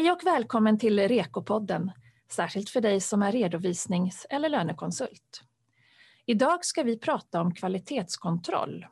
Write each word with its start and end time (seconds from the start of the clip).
Hej 0.00 0.10
och 0.10 0.26
välkommen 0.26 0.78
till 0.78 1.08
Rekopodden, 1.08 1.92
särskilt 2.30 2.70
för 2.70 2.80
dig 2.80 3.00
som 3.00 3.22
är 3.22 3.32
redovisnings 3.32 4.26
eller 4.30 4.48
lönekonsult. 4.48 5.42
Idag 6.26 6.64
ska 6.64 6.82
vi 6.82 6.98
prata 6.98 7.40
om 7.40 7.54
kvalitetskontroll. 7.54 8.86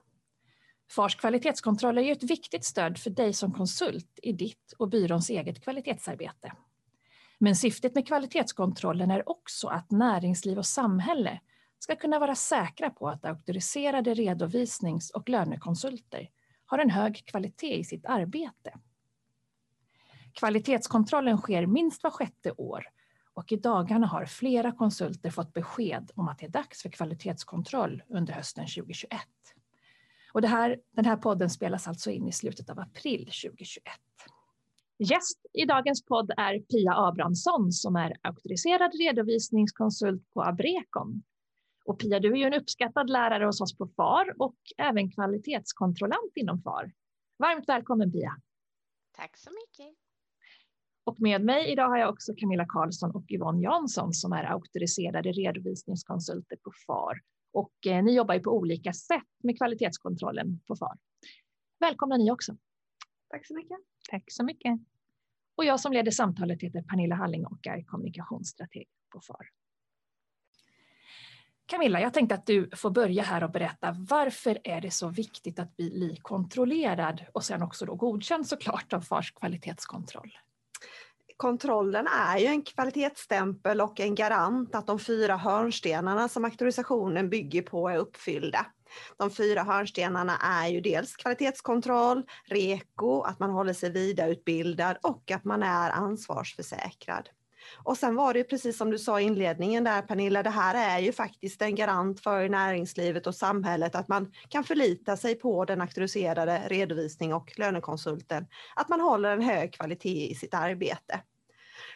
FARs 0.90 1.14
kvalitetskontroll 1.16 1.98
är 1.98 2.02
ju 2.02 2.12
ett 2.12 2.22
viktigt 2.22 2.64
stöd 2.64 2.98
för 2.98 3.10
dig 3.10 3.32
som 3.32 3.52
konsult 3.52 4.18
i 4.22 4.32
ditt 4.32 4.74
och 4.78 4.88
byråns 4.88 5.30
eget 5.30 5.64
kvalitetsarbete. 5.64 6.52
Men 7.38 7.56
syftet 7.56 7.94
med 7.94 8.06
kvalitetskontrollen 8.06 9.10
är 9.10 9.28
också 9.28 9.68
att 9.68 9.90
näringsliv 9.90 10.58
och 10.58 10.66
samhälle 10.66 11.40
ska 11.78 11.96
kunna 11.96 12.18
vara 12.18 12.34
säkra 12.34 12.90
på 12.90 13.08
att 13.08 13.24
auktoriserade 13.24 14.14
redovisnings 14.14 15.10
och 15.10 15.28
lönekonsulter 15.28 16.30
har 16.66 16.78
en 16.78 16.90
hög 16.90 17.26
kvalitet 17.26 17.78
i 17.78 17.84
sitt 17.84 18.06
arbete. 18.06 18.72
Kvalitetskontrollen 20.38 21.38
sker 21.38 21.66
minst 21.66 22.02
var 22.02 22.10
sjätte 22.10 22.52
år 22.52 22.84
och 23.34 23.52
i 23.52 23.56
dagarna 23.56 24.06
har 24.06 24.26
flera 24.26 24.72
konsulter 24.72 25.30
fått 25.30 25.52
besked 25.52 26.10
om 26.14 26.28
att 26.28 26.38
det 26.38 26.46
är 26.46 26.50
dags 26.50 26.82
för 26.82 26.88
kvalitetskontroll 26.88 28.02
under 28.08 28.32
hösten 28.32 28.66
2021. 28.66 29.20
Och 30.32 30.42
det 30.42 30.48
här, 30.48 30.80
den 30.90 31.04
här 31.04 31.16
podden 31.16 31.50
spelas 31.50 31.88
alltså 31.88 32.10
in 32.10 32.28
i 32.28 32.32
slutet 32.32 32.70
av 32.70 32.78
april 32.78 33.20
2021. 33.20 33.92
Gäst 34.98 35.46
i 35.52 35.64
dagens 35.64 36.04
podd 36.04 36.30
är 36.36 36.58
Pia 36.58 36.92
Abrahamsson 36.96 37.72
som 37.72 37.96
är 37.96 38.16
auktoriserad 38.22 38.92
redovisningskonsult 38.94 40.30
på 40.30 40.42
Abrecon. 40.42 41.22
Och 41.84 41.98
Pia, 42.00 42.20
du 42.20 42.32
är 42.32 42.36
ju 42.36 42.44
en 42.44 42.54
uppskattad 42.54 43.10
lärare 43.10 43.44
hos 43.44 43.60
oss 43.60 43.76
på 43.76 43.86
FAR 43.86 44.34
och 44.38 44.58
även 44.76 45.10
kvalitetskontrollant 45.10 46.32
inom 46.34 46.62
FAR. 46.62 46.92
Varmt 47.38 47.68
välkommen 47.68 48.12
Pia! 48.12 48.36
Tack 49.16 49.36
så 49.36 49.50
mycket! 49.50 50.07
Och 51.08 51.20
med 51.20 51.44
mig 51.44 51.72
idag 51.72 51.88
har 51.88 51.98
jag 51.98 52.10
också 52.10 52.34
Camilla 52.36 52.66
Karlsson 52.68 53.10
och 53.10 53.24
Yvonne 53.30 53.62
Jansson 53.62 54.14
som 54.14 54.32
är 54.32 54.44
auktoriserade 54.44 55.32
redovisningskonsulter 55.32 56.56
på 56.56 56.72
FAR. 56.86 57.20
Och 57.52 57.86
eh, 57.86 58.04
ni 58.04 58.16
jobbar 58.16 58.34
ju 58.34 58.40
på 58.40 58.50
olika 58.50 58.92
sätt 58.92 59.28
med 59.42 59.56
kvalitetskontrollen 59.56 60.60
på 60.66 60.76
FAR. 60.76 60.98
Välkomna 61.80 62.16
ni 62.16 62.30
också. 62.30 62.56
Tack 63.28 63.46
så 63.46 63.54
mycket. 63.54 63.78
Tack 64.10 64.24
så 64.26 64.44
mycket. 64.44 64.80
Och 65.54 65.64
jag 65.64 65.80
som 65.80 65.92
leder 65.92 66.10
samtalet 66.10 66.62
heter 66.62 66.82
Pernilla 66.82 67.14
Halling 67.14 67.46
och 67.46 67.66
är 67.66 67.82
kommunikationsstrateg 67.82 68.88
på 69.12 69.20
FAR. 69.20 69.46
Camilla, 71.66 72.00
jag 72.00 72.14
tänkte 72.14 72.34
att 72.34 72.46
du 72.46 72.70
får 72.76 72.90
börja 72.90 73.22
här 73.22 73.44
och 73.44 73.50
berätta 73.50 73.96
varför 73.98 74.58
är 74.64 74.80
det 74.80 74.90
så 74.90 75.08
viktigt 75.08 75.58
att 75.58 75.76
bli 75.76 76.18
kontrollerad 76.22 77.24
och 77.32 77.44
sen 77.44 77.62
också 77.62 77.86
då 77.86 77.94
godkänd 77.94 78.46
såklart 78.46 78.92
av 78.92 79.00
FARs 79.00 79.30
kvalitetskontroll? 79.30 80.32
Kontrollen 81.36 82.06
är 82.06 82.38
ju 82.38 82.46
en 82.46 82.62
kvalitetsstämpel 82.62 83.80
och 83.80 84.00
en 84.00 84.14
garant 84.14 84.74
att 84.74 84.86
de 84.86 84.98
fyra 84.98 85.36
hörnstenarna 85.36 86.28
som 86.28 86.44
auktorisationen 86.44 87.30
bygger 87.30 87.62
på 87.62 87.88
är 87.88 87.96
uppfyllda. 87.96 88.66
De 89.16 89.30
fyra 89.30 89.62
hörnstenarna 89.62 90.36
är 90.36 90.68
ju 90.68 90.80
dels 90.80 91.16
kvalitetskontroll, 91.16 92.22
REKO, 92.44 93.22
att 93.22 93.38
man 93.38 93.50
håller 93.50 93.72
sig 93.72 93.90
vidareutbildad 93.90 94.96
och 95.02 95.30
att 95.30 95.44
man 95.44 95.62
är 95.62 95.90
ansvarsförsäkrad. 95.90 97.28
Och 97.76 97.96
sen 97.96 98.14
var 98.14 98.32
det 98.32 98.38
ju 98.38 98.44
precis 98.44 98.78
som 98.78 98.90
du 98.90 98.98
sa 98.98 99.20
i 99.20 99.24
inledningen 99.24 99.84
där 99.84 100.02
Pernilla, 100.02 100.42
det 100.42 100.50
här 100.50 100.96
är 100.96 101.02
ju 101.02 101.12
faktiskt 101.12 101.62
en 101.62 101.74
garant 101.74 102.20
för 102.20 102.48
näringslivet 102.48 103.26
och 103.26 103.34
samhället 103.34 103.94
att 103.94 104.08
man 104.08 104.32
kan 104.48 104.64
förlita 104.64 105.16
sig 105.16 105.34
på 105.34 105.64
den 105.64 105.80
auktoriserade 105.80 106.62
redovisning 106.66 107.34
och 107.34 107.58
lönekonsulten, 107.58 108.46
att 108.76 108.88
man 108.88 109.00
håller 109.00 109.32
en 109.32 109.42
hög 109.42 109.72
kvalitet 109.72 110.30
i 110.30 110.34
sitt 110.34 110.54
arbete. 110.54 111.20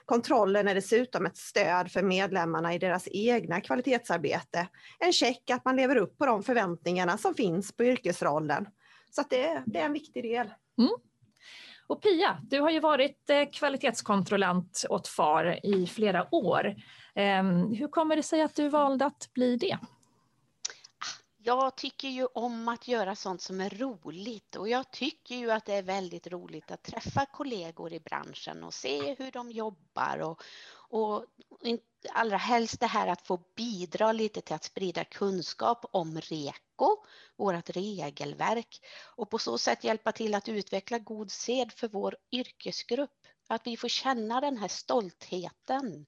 Kontrollen 0.05 0.69
är 0.69 0.75
dessutom 0.75 1.27
ett 1.27 1.37
stöd 1.37 1.93
för 1.93 2.03
medlemmarna 2.03 2.75
i 2.75 2.79
deras 2.79 3.09
egna 3.11 3.61
kvalitetsarbete. 3.61 4.69
En 4.99 5.13
check 5.13 5.51
att 5.51 5.65
man 5.65 5.77
lever 5.77 5.97
upp 5.97 6.19
på 6.19 6.27
de 6.27 6.43
förväntningarna 6.43 7.19
som 7.19 7.35
finns 7.35 7.77
på 7.77 7.85
yrkesrollen. 7.85 8.67
Så 9.11 9.23
det, 9.31 9.63
det, 9.67 9.79
är 9.79 9.85
en 9.85 9.93
viktig 9.93 10.23
del. 10.23 10.47
Mm. 10.79 10.91
Och 11.87 12.03
Pia, 12.03 12.39
du 12.43 12.61
har 12.61 12.71
ju 12.71 12.81
varit 12.81 13.31
eh, 13.31 13.51
kvalitetskontrollant 13.53 14.85
åt 14.89 15.09
FAR 15.09 15.67
i 15.67 15.87
flera 15.87 16.35
år. 16.35 16.75
Ehm, 17.15 17.75
hur 17.75 17.89
kommer 17.89 18.17
det 18.17 18.23
sig 18.23 18.43
att 18.43 18.57
du 18.57 18.69
valde 18.69 19.05
att 19.05 19.31
bli 19.35 19.57
det? 19.57 19.79
Jag 21.45 21.77
tycker 21.77 22.09
ju 22.09 22.27
om 22.27 22.69
att 22.69 22.89
göra 22.89 23.17
sånt 23.17 23.43
som 23.43 23.61
är 23.61 23.71
roligt 23.71 24.57
och 24.57 24.69
jag 24.69 24.91
tycker 24.91 25.35
ju 25.35 25.51
att 25.51 25.65
det 25.65 25.75
är 25.75 25.83
väldigt 25.83 26.27
roligt 26.27 26.71
att 26.71 26.83
träffa 26.83 27.27
kollegor 27.27 27.93
i 27.93 28.01
branschen 28.01 28.65
och 28.65 28.75
se 28.75 29.15
hur 29.15 29.31
de 29.31 29.51
jobbar 29.51 30.19
och, 30.19 30.43
och 30.75 31.25
allra 32.13 32.37
helst 32.37 32.81
det 32.81 32.87
här 32.87 33.09
att 33.09 33.27
få 33.27 33.41
bidra 33.57 34.13
lite 34.13 34.41
till 34.41 34.55
att 34.55 34.65
sprida 34.65 35.05
kunskap 35.05 35.85
om 35.93 36.21
REKO, 36.21 36.97
vårt 37.37 37.71
regelverk 37.71 38.81
och 39.17 39.31
på 39.31 39.39
så 39.39 39.59
sätt 39.59 39.85
hjälpa 39.85 40.13
till 40.13 40.35
att 40.35 40.49
utveckla 40.49 40.99
god 40.99 41.31
sed 41.31 41.73
för 41.73 41.89
vår 41.89 42.17
yrkesgrupp. 42.33 43.27
Att 43.49 43.67
vi 43.67 43.77
får 43.77 43.89
känna 43.89 44.41
den 44.41 44.57
här 44.57 44.69
stoltheten 44.69 46.07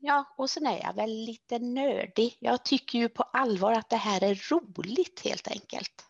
ja, 0.00 0.34
och 0.36 0.50
sen 0.50 0.66
är 0.66 0.80
jag 0.82 0.94
väl 0.94 1.10
lite 1.10 1.58
nördig. 1.58 2.36
Jag 2.40 2.64
tycker 2.64 2.98
ju 2.98 3.08
på 3.08 3.22
allvar 3.22 3.72
att 3.72 3.90
det 3.90 3.96
här 3.96 4.24
är 4.24 4.50
roligt 4.50 5.20
helt 5.24 5.48
enkelt. 5.48 6.06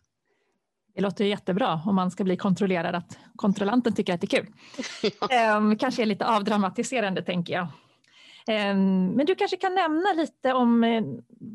Det 0.95 1.01
låter 1.01 1.25
jättebra 1.25 1.83
om 1.87 1.95
man 1.95 2.11
ska 2.11 2.25
bli 2.25 2.37
kontrollerad 2.37 2.95
att 2.95 3.19
kontrollanten 3.37 3.95
tycker 3.95 4.15
att 4.15 4.21
det 4.21 4.35
är 4.35 4.41
kul. 4.43 4.47
Ja. 5.21 5.57
Um, 5.57 5.79
kanske 5.79 6.03
är 6.03 6.07
lite 6.07 6.27
avdramatiserande 6.27 7.23
tänker 7.23 7.53
jag. 7.53 7.67
Um, 8.73 9.07
men 9.07 9.27
du 9.27 9.35
kanske 9.35 9.57
kan 9.57 9.75
nämna 9.75 10.13
lite 10.13 10.53
om 10.53 10.85
uh, 10.85 11.03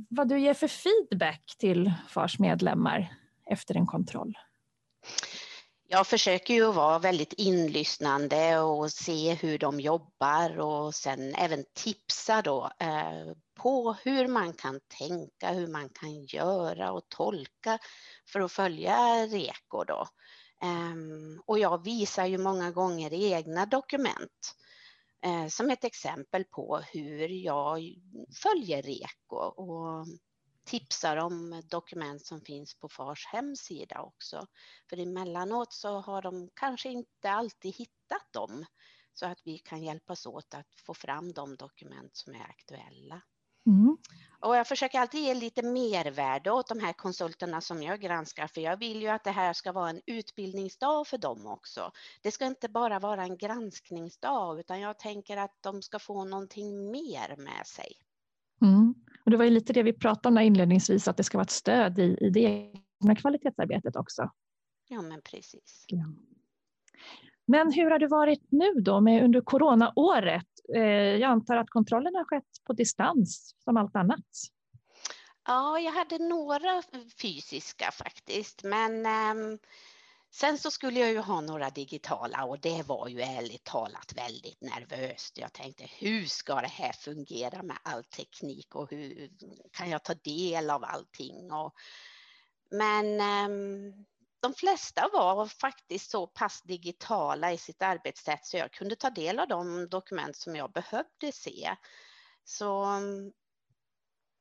vad 0.09 0.30
du 0.30 0.40
ger 0.40 0.54
för 0.54 0.68
feedback 0.68 1.56
till 1.59 1.94
FARs 2.09 2.40
medlemmar 2.40 3.14
efter 3.52 3.76
en 3.76 3.86
kontroll? 3.86 4.38
Jag 5.90 6.08
försöker 6.08 6.53
ju 6.53 6.72
vara 6.72 7.00
väldigt 7.00 7.34
inlyssnande 7.34 8.59
och 8.59 8.92
se 8.92 9.34
hur 9.34 9.58
de 9.58 9.80
jobbar 9.80 10.59
och 10.59 10.96
sen 10.96 11.36
även 11.36 11.66
tipsa 11.74 12.42
då 12.42 12.72
eh, 12.80 13.34
på 13.56 13.94
hur 14.03 14.28
man 14.28 14.53
kan 14.53 14.80
tänka, 15.00 15.52
hur 15.52 15.68
man 15.68 15.90
kan 15.90 16.26
göra 16.26 16.92
och 16.92 17.09
tolka 17.09 17.80
för 18.31 18.40
att 18.40 18.52
följa 18.52 18.97
REKO 19.28 19.84
då. 19.84 20.08
Eh, 20.62 20.96
och 21.46 21.59
jag 21.59 21.84
visar 21.84 22.26
ju 22.26 22.38
många 22.38 22.72
gånger 22.72 23.14
egna 23.14 23.66
dokument 23.66 24.56
eh, 25.26 25.47
som 25.47 25.70
ett 25.70 25.84
exempel 25.84 26.44
på 26.44 26.81
hur 26.94 27.28
jag 27.28 27.94
följer 28.44 28.81
REKO 28.81 29.36
och 29.36 30.06
tipsar 30.67 31.17
om 31.17 31.61
dokument 31.69 32.25
som 32.25 32.41
finns 32.41 32.79
på 32.79 32.89
FARs 32.89 33.25
hemsida 33.25 34.01
också. 34.01 34.47
För 34.89 35.00
emellanåt 35.00 35.73
så 35.73 36.00
har 36.00 36.22
de 36.22 36.50
kanske 36.53 36.89
inte 36.89 37.31
alltid 37.31 37.75
hittat 37.75 38.33
dem 38.33 38.66
så 39.13 39.25
att 39.25 39.41
vi 39.44 39.57
kan 39.57 39.83
hjälpas 39.83 40.25
åt 40.25 40.53
att 40.53 40.75
få 40.85 40.94
fram 40.94 41.33
de 41.33 41.55
dokument 41.55 42.16
som 42.16 42.35
är 42.35 42.41
aktuella. 42.44 43.22
Mm. 43.67 43.97
Och 44.39 44.55
jag 44.55 44.67
försöker 44.67 45.00
alltid 45.00 45.22
ge 45.22 45.33
lite 45.33 45.61
mervärde 45.61 46.51
åt 46.51 46.67
de 46.67 46.79
här 46.79 46.94
konsulterna 46.94 47.61
som 47.61 47.84
jag 47.84 48.01
granskar, 48.01 48.47
för 48.47 48.61
jag 48.61 48.78
vill 48.78 49.01
ju 49.01 49.07
att 49.07 49.23
det 49.23 49.31
här 49.31 49.53
ska 49.53 49.72
vara 49.72 49.89
en 49.89 50.01
utbildningsdag 50.05 51.07
för 51.07 51.17
dem 51.17 51.47
också. 51.47 51.91
Det 52.22 52.31
ska 52.31 52.45
inte 52.45 52.69
bara 52.69 52.99
vara 52.99 53.23
en 53.23 53.38
granskningsdag, 53.38 54.59
utan 54.59 54.79
jag 54.79 54.99
tänker 54.99 55.38
att 55.38 55.57
de 55.61 55.81
ska 55.81 55.99
få 55.99 56.23
någonting 56.23 56.91
mer 56.91 57.35
med 57.38 57.67
sig. 57.67 57.91
Mm. 58.61 58.95
Och 59.28 59.32
det 59.32 59.38
var 59.38 59.46
ju 59.46 59.52
lite 59.52 59.74
det 59.74 59.84
vi 59.84 59.94
pratade 59.94 60.40
om 60.40 60.46
inledningsvis, 60.46 61.08
att 61.08 61.18
det 61.18 61.24
ska 61.24 61.38
vara 61.38 61.44
ett 61.44 61.50
stöd 61.50 62.00
i, 62.00 62.18
i 62.22 62.30
det 62.30 62.40
egna 62.40 63.16
kvalitetsarbetet 63.16 63.96
också. 63.96 64.32
Ja, 64.88 65.02
men 65.02 65.22
precis. 65.22 65.85
Ja. 65.88 66.06
Men 67.47 67.74
hur 67.74 67.91
har 67.91 68.00
det 68.00 68.08
varit 68.08 68.52
nu 68.52 68.74
då 68.74 69.02
med 69.02 69.24
under 69.24 69.41
coronaåret? 69.41 70.47
Eh, 70.76 70.82
jag 70.91 71.24
antar 71.24 71.58
att 71.58 71.70
kontrollen 71.70 72.16
har 72.16 72.24
skett 72.24 72.64
på 72.64 72.74
distans 72.74 73.56
som 73.64 73.78
allt 73.78 73.96
annat. 73.96 74.26
Ja, 75.47 75.80
jag 75.80 75.91
hade 75.91 76.18
några 76.18 76.84
fysiska 77.22 77.91
faktiskt, 77.91 78.64
men 78.64 79.06
um 79.06 79.59
Sen 80.39 80.57
så 80.57 80.72
skulle 80.72 80.99
jag 80.99 81.11
ju 81.11 81.19
ha 81.19 81.41
några 81.41 81.69
digitala 81.69 82.45
och 82.45 82.59
det 82.59 82.84
var 82.87 83.07
ju 83.07 83.22
ärligt 83.22 83.63
talat 83.63 84.13
väldigt 84.16 84.61
nervöst. 84.61 85.37
Jag 85.37 85.53
tänkte 85.53 85.89
hur 85.99 86.25
ska 86.25 86.61
det 86.61 86.67
här 86.67 86.91
fungera 86.91 87.63
med 87.63 87.78
all 87.84 88.03
teknik 88.03 88.75
och 88.75 88.91
hur 88.91 89.29
kan 89.72 89.89
jag 89.89 90.03
ta 90.03 90.13
del 90.13 90.69
av 90.69 90.84
allting? 90.84 91.51
Och, 91.51 91.73
men 92.72 93.05
um, 93.51 94.05
de 94.39 94.53
flesta 94.53 95.09
var 95.13 95.47
faktiskt 95.47 96.11
så 96.11 96.28
pass 96.28 96.61
digitala 96.61 97.53
i 97.53 97.57
sitt 97.57 97.81
arbetssätt 97.81 98.45
så 98.45 98.57
jag 98.57 98.72
kunde 98.72 98.95
ta 98.95 99.09
del 99.09 99.39
av 99.39 99.47
de 99.47 99.89
dokument 99.89 100.35
som 100.35 100.55
jag 100.55 100.72
behövde 100.72 101.31
se. 101.31 101.75
Så 102.43 102.99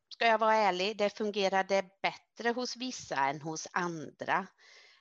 ska 0.08 0.26
jag 0.26 0.38
vara 0.38 0.54
ärlig, 0.54 0.98
det 0.98 1.16
fungerade 1.16 1.84
bättre 2.02 2.50
hos 2.50 2.76
vissa 2.76 3.16
än 3.16 3.40
hos 3.40 3.68
andra. 3.72 4.46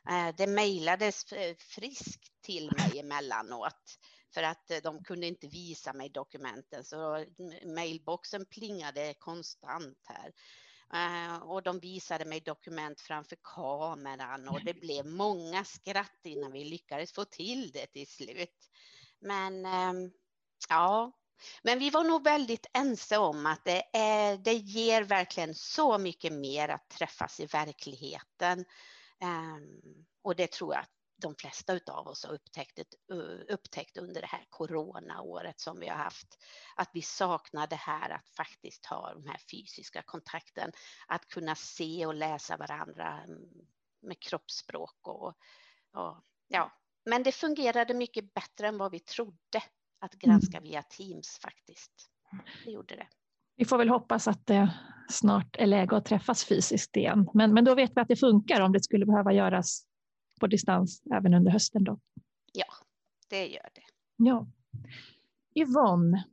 Eh, 0.09 0.35
det 0.37 0.47
mejlades 0.47 1.31
eh, 1.31 1.55
friskt 1.59 2.41
till 2.41 2.71
mig 2.77 2.99
emellanåt. 2.99 3.99
för 4.33 4.43
att 4.43 4.71
eh, 4.71 4.77
de 4.83 5.03
kunde 5.03 5.27
inte 5.27 5.47
visa 5.47 5.93
mig 5.93 6.09
dokumenten 6.09 6.83
så 6.83 7.15
mm, 7.15 7.73
mailboxen 7.75 8.45
plingade 8.45 9.13
konstant 9.19 9.97
här. 10.03 10.33
Och 11.43 11.63
de 11.63 11.79
visade 11.79 12.25
mig 12.25 12.39
dokument 12.39 13.01
framför 13.01 13.37
kameran 13.43 14.47
och 14.47 14.63
det 14.63 14.73
blev 14.73 15.05
många 15.05 15.63
skratt 15.63 16.19
innan 16.23 16.51
vi 16.51 16.63
lyckades 16.63 17.13
få 17.13 17.25
till 17.25 17.71
det 17.71 17.87
till 17.87 18.07
slut. 18.07 18.69
Men 19.19 19.65
ehm, 19.65 20.11
ja, 20.69 21.11
men 21.63 21.79
vi 21.79 21.89
var 21.89 22.03
nog 22.03 22.23
väldigt 22.23 22.65
ense 22.73 23.17
om 23.17 23.45
att 23.45 23.65
det, 23.65 23.83
är, 23.93 24.37
det 24.37 24.53
ger 24.53 25.03
verkligen 25.03 25.55
så 25.55 25.97
mycket 25.97 26.33
mer 26.33 26.69
att 26.69 26.89
träffas 26.89 27.39
i 27.39 27.45
verkligheten. 27.45 28.65
Um, 29.23 30.05
och 30.21 30.35
det 30.35 30.51
tror 30.51 30.73
jag 30.73 30.81
att 30.81 30.95
de 31.17 31.35
flesta 31.35 31.79
av 31.87 32.07
oss 32.07 32.25
har 32.25 32.33
upptäckt, 32.33 32.79
upptäckt 33.49 33.97
under 33.97 34.21
det 34.21 34.27
här 34.27 34.45
coronaåret 34.49 35.59
som 35.59 35.79
vi 35.79 35.87
har 35.87 35.97
haft. 35.97 36.43
Att 36.75 36.89
vi 36.93 37.01
saknar 37.01 37.67
det 37.67 37.75
här 37.75 38.09
att 38.09 38.29
faktiskt 38.29 38.85
ha 38.85 39.13
den 39.13 39.27
här 39.27 39.39
fysiska 39.51 40.01
kontakten, 40.01 40.71
att 41.07 41.27
kunna 41.27 41.55
se 41.55 42.05
och 42.05 42.15
läsa 42.15 42.57
varandra 42.57 43.23
mm, 43.27 43.49
med 44.01 44.19
kroppsspråk 44.19 45.07
och, 45.07 45.27
och 45.93 46.23
ja. 46.47 46.71
Men 47.05 47.23
det 47.23 47.31
fungerade 47.31 47.93
mycket 47.93 48.33
bättre 48.33 48.67
än 48.67 48.77
vad 48.77 48.91
vi 48.91 48.99
trodde 48.99 49.63
att 49.99 50.13
granska 50.13 50.57
mm. 50.57 50.69
via 50.69 50.83
Teams 50.83 51.39
faktiskt. 51.41 52.09
Det 52.65 52.71
gjorde 52.71 52.95
det. 52.95 53.07
Vi 53.57 53.65
får 53.65 53.77
väl 53.77 53.89
hoppas 53.89 54.27
att 54.27 54.47
det 54.47 54.73
snart 55.09 55.55
är 55.59 55.65
läge 55.65 55.95
att 55.95 56.05
träffas 56.05 56.45
fysiskt 56.45 56.97
igen. 56.97 57.29
Men, 57.33 57.53
men 57.53 57.65
då 57.65 57.75
vet 57.75 57.91
vi 57.95 58.01
att 58.01 58.07
det 58.07 58.15
funkar 58.15 58.61
om 58.61 58.71
det 58.71 58.83
skulle 58.83 59.05
behöva 59.05 59.33
göras 59.33 59.85
på 60.39 60.47
distans 60.47 61.03
även 61.13 61.33
under 61.33 61.51
hösten. 61.51 61.83
Då. 61.83 61.99
Ja, 62.53 62.65
det 63.29 63.47
gör 63.47 63.69
det. 63.73 63.81
Ja. 64.17 64.47
Yvonne, 65.55 66.23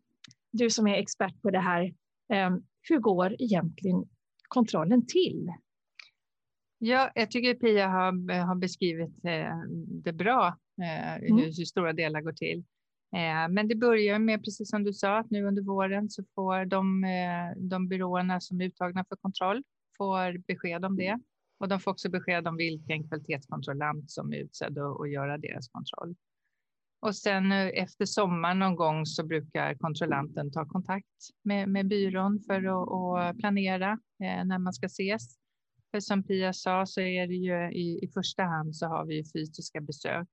du 0.50 0.70
som 0.70 0.86
är 0.86 0.94
expert 0.94 1.42
på 1.42 1.50
det 1.50 1.58
här, 1.60 1.94
ehm, 2.32 2.62
hur 2.80 2.98
går 2.98 3.36
egentligen 3.38 4.04
kontrollen 4.48 5.06
till? 5.06 5.52
Ja, 6.78 7.12
jag 7.14 7.30
tycker 7.30 7.54
Pia 7.54 7.88
har, 7.88 8.40
har 8.46 8.54
beskrivit 8.54 9.24
eh, 9.24 9.58
det 10.04 10.12
bra, 10.12 10.46
eh, 10.82 11.14
mm. 11.14 11.36
hur, 11.36 11.44
hur 11.44 11.64
stora 11.64 11.92
delar 11.92 12.20
går 12.20 12.32
till. 12.32 12.64
Eh, 13.14 13.48
men 13.50 13.68
det 13.68 13.74
börjar 13.74 14.18
med, 14.18 14.44
precis 14.44 14.70
som 14.70 14.84
du 14.84 14.92
sa, 14.92 15.18
att 15.18 15.30
nu 15.30 15.44
under 15.44 15.62
våren 15.62 16.10
så 16.10 16.24
får 16.34 16.64
de, 16.64 17.04
eh, 17.04 17.62
de 17.62 17.88
byråerna 17.88 18.40
som 18.40 18.60
är 18.60 18.64
uttagna 18.64 19.04
för 19.08 19.16
kontroll 19.16 19.62
får 19.96 20.38
besked 20.38 20.84
om 20.84 20.96
det. 20.96 21.20
Och 21.58 21.68
de 21.68 21.80
får 21.80 21.90
också 21.90 22.10
besked 22.10 22.48
om 22.48 22.56
vilken 22.56 23.08
kvalitetskontrollant 23.08 24.10
som 24.10 24.32
är 24.32 24.36
utsedd 24.36 24.78
att 24.78 25.10
göra 25.10 25.38
deras 25.38 25.68
kontroll. 25.68 26.14
Och 27.00 27.16
sen 27.16 27.52
eh, 27.52 27.66
efter 27.66 28.04
sommaren 28.06 28.58
någon 28.58 28.76
gång 28.76 29.06
så 29.06 29.26
brukar 29.26 29.74
kontrollanten 29.74 30.52
ta 30.52 30.66
kontakt 30.66 31.06
med, 31.42 31.68
med 31.68 31.88
byrån 31.88 32.40
för 32.46 32.64
att, 32.64 33.28
att 33.28 33.38
planera 33.38 33.90
eh, 33.92 34.44
när 34.44 34.58
man 34.58 34.72
ska 34.72 34.86
ses. 34.86 35.22
För 35.90 36.00
som 36.00 36.22
Pia 36.22 36.52
sa 36.52 36.86
så 36.86 37.00
är 37.00 37.26
det 37.26 37.34
ju 37.34 37.72
i, 37.72 38.04
i 38.04 38.08
första 38.14 38.42
hand 38.42 38.76
så 38.76 38.86
har 38.86 39.04
vi 39.04 39.24
fysiska 39.34 39.80
besök 39.80 40.28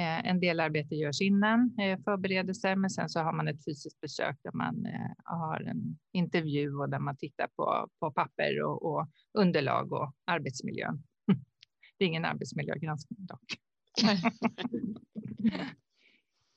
en 0.00 0.40
del 0.40 0.60
arbete 0.60 0.94
görs 0.94 1.20
innan 1.20 1.78
eh, 1.78 1.98
förberedelser, 2.04 2.76
men 2.76 2.90
sen 2.90 3.08
så 3.08 3.20
har 3.20 3.32
man 3.32 3.48
ett 3.48 3.64
fysiskt 3.64 4.00
besök 4.00 4.36
där 4.42 4.52
man 4.52 4.86
eh, 4.86 5.10
har 5.24 5.60
en 5.60 5.98
intervju 6.12 6.76
och 6.76 6.90
där 6.90 6.98
man 6.98 7.16
tittar 7.16 7.48
på, 7.56 7.88
på 8.00 8.10
papper 8.10 8.62
och, 8.62 8.82
och 8.82 9.08
underlag 9.38 9.92
och 9.92 10.14
arbetsmiljön. 10.24 11.02
Det 11.98 12.04
är 12.04 12.08
ingen 12.08 12.24
arbetsmiljögranskning 12.24 13.26
dock. 13.26 13.58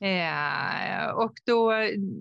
Eh, 0.00 1.10
och 1.10 1.32
då, 1.46 1.72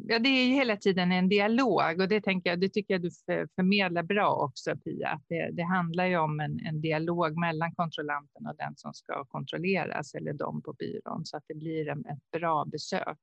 ja, 0.07 0.19
det 0.19 0.29
är 0.29 0.45
ju 0.45 0.53
hela 0.53 0.77
tiden 0.77 1.12
en 1.12 1.29
dialog 1.29 2.01
och 2.01 2.07
det, 2.07 2.21
tänker 2.21 2.50
jag, 2.50 2.59
det 2.59 2.69
tycker 2.69 2.94
jag 2.94 3.01
du 3.01 3.09
förmedlar 3.56 4.03
bra 4.03 4.35
också 4.35 4.75
Pia. 4.77 5.21
Det, 5.29 5.50
det 5.51 5.63
handlar 5.63 6.06
ju 6.06 6.18
om 6.18 6.39
en, 6.39 6.59
en, 6.65 6.81
dialog 6.81 7.39
mellan 7.39 7.75
kontrollanten 7.75 8.47
och 8.47 8.56
den 8.57 8.74
som 8.75 8.94
ska 8.94 9.25
kontrolleras 9.25 10.15
eller 10.15 10.33
de 10.33 10.62
på 10.62 10.74
byrån 10.74 11.25
så 11.25 11.38
att 11.38 11.44
det 11.47 11.56
blir 11.56 11.89
en, 11.89 12.00
ett 12.00 12.31
bra 12.31 12.65
besök. 12.65 13.18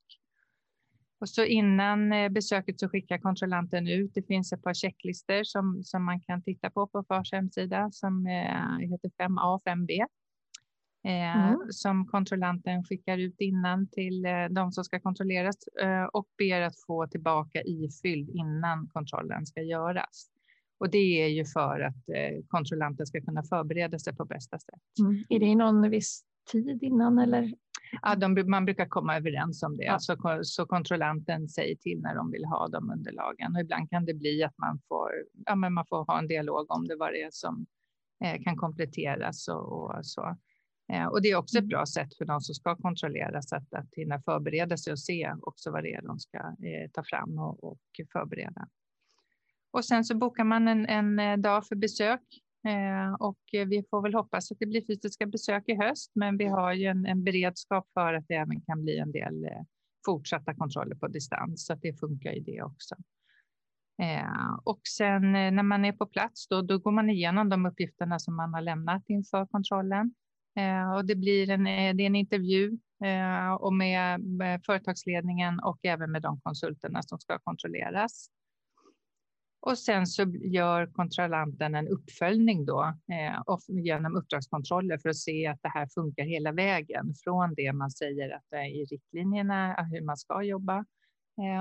Och 1.21 1.29
så 1.29 1.45
innan 1.45 2.13
eh, 2.13 2.29
besöket 2.29 2.81
så 2.81 2.89
skickar 2.89 3.19
kontrollanten 3.19 3.89
ut. 3.89 4.15
Det 4.15 4.23
finns 4.23 4.53
ett 4.53 4.63
par 4.63 4.75
checklister 4.75 5.45
som, 5.45 5.83
som 5.85 6.05
man 6.05 6.21
kan 6.21 6.43
titta 6.43 6.71
på 6.71 6.87
på 6.87 7.05
FARs 7.09 7.33
hemsida 7.33 7.91
som 7.93 8.27
eh, 8.27 8.89
heter 8.91 9.09
5A 9.09 9.55
och 9.55 9.63
5B. 9.65 10.07
Eh, 11.07 11.47
mm. 11.47 11.59
som 11.71 12.07
kontrollanten 12.07 12.85
skickar 12.85 13.19
ut 13.19 13.41
innan 13.41 13.89
till 13.89 14.25
eh, 14.25 14.45
de 14.51 14.73
som 14.73 14.85
ska 14.85 15.01
kontrolleras 15.01 15.57
eh, 15.83 16.05
och 16.05 16.27
ber 16.39 16.61
att 16.61 16.81
få 16.87 17.07
tillbaka 17.07 17.63
ifylld 17.63 18.31
innan 18.31 18.89
kontrollen 18.89 19.47
ska 19.47 19.63
göras. 19.63 20.31
Och 20.79 20.91
det 20.91 21.23
är 21.23 21.29
ju 21.29 21.45
för 21.45 21.81
att 21.81 22.05
kontrollanten 22.49 23.07
ska 23.07 23.21
kunna 23.21 23.43
förbereda 23.43 23.99
sig 23.99 24.17
på 24.17 24.25
bästa 24.25 24.59
sätt. 24.59 24.99
Mm. 25.01 25.25
Är 25.29 25.41
det 25.41 25.55
någon 25.55 25.91
viss 25.91 26.25
tid 26.53 26.83
innan 26.83 27.19
eller? 27.19 27.55
Ja, 28.03 28.15
de, 28.15 28.51
man 28.51 28.65
brukar 28.65 28.87
komma 28.87 29.17
överens 29.17 29.63
om 29.63 29.77
det, 29.77 29.85
ja. 29.85 29.99
så, 29.99 30.41
så 30.43 30.67
kontrollanten 30.67 31.49
säger 31.49 31.77
till 31.77 32.01
när 32.01 32.15
de 32.15 32.31
vill 32.31 32.45
ha 32.45 32.69
de 32.69 32.91
underlagen. 32.91 33.55
Och 33.55 33.61
ibland 33.61 33.91
kan 33.91 34.05
det 34.05 34.15
bli 34.15 34.45
att 34.45 34.59
man 34.59 34.81
får, 34.89 35.11
ja, 35.47 35.55
men 35.55 35.73
man 35.73 35.87
får 35.87 36.05
ha 36.05 36.19
en 36.19 36.27
dialog 36.27 36.71
om 36.71 36.87
det, 36.87 36.97
vad 36.97 37.13
det 37.13 37.23
är 37.23 37.31
som 37.33 37.67
eh, 38.25 38.43
kan 38.43 38.57
kompletteras 38.57 39.49
och, 39.49 39.73
och 39.73 40.07
så. 40.07 40.37
Eh, 40.93 41.07
och 41.07 41.23
det 41.23 41.31
är 41.31 41.37
också 41.37 41.59
ett 41.59 41.63
mm. 41.63 41.69
bra 41.69 41.87
sätt 41.87 42.17
för 42.19 42.25
de 42.25 42.41
som 42.41 42.55
ska 42.55 42.77
kontrolleras 42.77 43.53
att, 43.53 43.75
att 43.75 43.89
hinna 43.93 44.21
förbereda 44.21 44.77
sig 44.77 44.93
och 44.93 44.99
se 44.99 45.33
också 45.43 45.71
vad 45.71 45.83
det 45.83 45.95
är 45.95 46.03
de 46.03 46.19
ska 46.19 46.39
eh, 46.39 46.91
ta 46.93 47.05
fram 47.05 47.39
och, 47.39 47.65
och, 47.65 47.81
förbereda. 48.13 48.69
Och 49.71 49.85
sen 49.85 50.05
så 50.05 50.17
bokar 50.17 50.45
man 50.45 50.69
en, 50.69 50.87
en 50.87 51.19
eh, 51.19 51.37
dag 51.37 51.67
för 51.67 51.77
besök 51.77 52.23
eh, 52.67 53.15
och 53.15 53.39
vi 53.53 53.85
får 53.91 54.03
väl 54.03 54.15
hoppas 54.15 54.53
att 54.53 54.59
det 54.59 54.67
blir 54.67 54.87
fysiska 54.87 55.27
besök 55.27 55.69
i 55.69 55.75
höst, 55.75 56.13
men 56.15 56.37
vi 56.37 56.45
har 56.45 56.73
ju 56.73 56.87
en, 56.87 57.07
en 57.07 57.25
beredskap 57.25 57.89
för 57.95 58.15
att 58.15 58.29
det 58.29 58.35
även 58.35 58.61
kan 58.61 58.83
bli 58.83 58.99
en 58.99 59.13
del 59.13 59.45
eh, 59.45 59.63
fortsatta 60.07 60.55
kontroller 60.55 60.95
på 60.95 61.09
distans, 61.09 61.67
så 61.67 61.73
att 61.73 61.83
det 61.83 62.01
funkar 62.01 62.33
i 62.33 62.41
det 62.41 62.63
också. 62.63 62.95
Eh, 64.03 64.59
och 64.65 64.81
sen 64.97 65.33
när 65.33 65.63
man 65.63 65.85
är 65.85 65.93
på 65.93 66.07
plats 66.07 66.49
då, 66.49 66.63
då 66.63 66.79
går 66.79 66.91
man 66.91 67.11
igenom 67.11 67.49
de 67.49 67.67
uppgifterna 67.67 68.19
som 68.19 68.37
man 68.37 68.55
har 68.55 68.61
lämnat 68.61 69.03
inför 69.07 69.47
kontrollen. 69.47 70.15
Eh, 70.57 70.95
och 70.95 71.05
det 71.05 71.15
blir 71.15 71.51
en, 71.51 71.67
eh, 71.67 71.95
det 71.95 72.03
är 72.03 72.07
en 72.07 72.17
intervju 72.17 72.79
eh, 73.05 73.53
och 73.53 73.73
med, 73.73 74.21
företagsledningen 74.67 75.61
och 75.61 75.79
även 75.83 76.13
med 76.13 76.23
de 76.23 76.41
konsulterna 76.41 77.03
som 77.03 77.19
ska 77.19 77.39
kontrolleras. 77.39 78.29
Och 79.61 79.79
sen 79.79 80.07
så 80.07 80.23
gör 80.43 80.87
kontrollanten 80.87 81.75
en 81.75 81.89
uppföljning 81.89 82.65
då 82.65 82.95
genom 83.69 84.17
uppdragskontroller 84.17 84.99
för 84.99 85.09
att 85.09 85.17
se 85.17 85.47
att 85.47 85.63
det 85.63 85.69
här 85.69 85.89
funkar 85.95 86.25
hela 86.25 86.53
vägen 86.53 87.15
från 87.25 87.55
det 87.55 87.73
man 87.73 87.91
säger 87.91 88.37
att 88.37 88.45
det 88.51 88.57
är 88.57 88.67
i 88.67 88.85
riktlinjerna 88.85 89.89
hur 89.93 90.01
man 90.01 90.17
ska 90.17 90.43
jobba. 90.43 90.85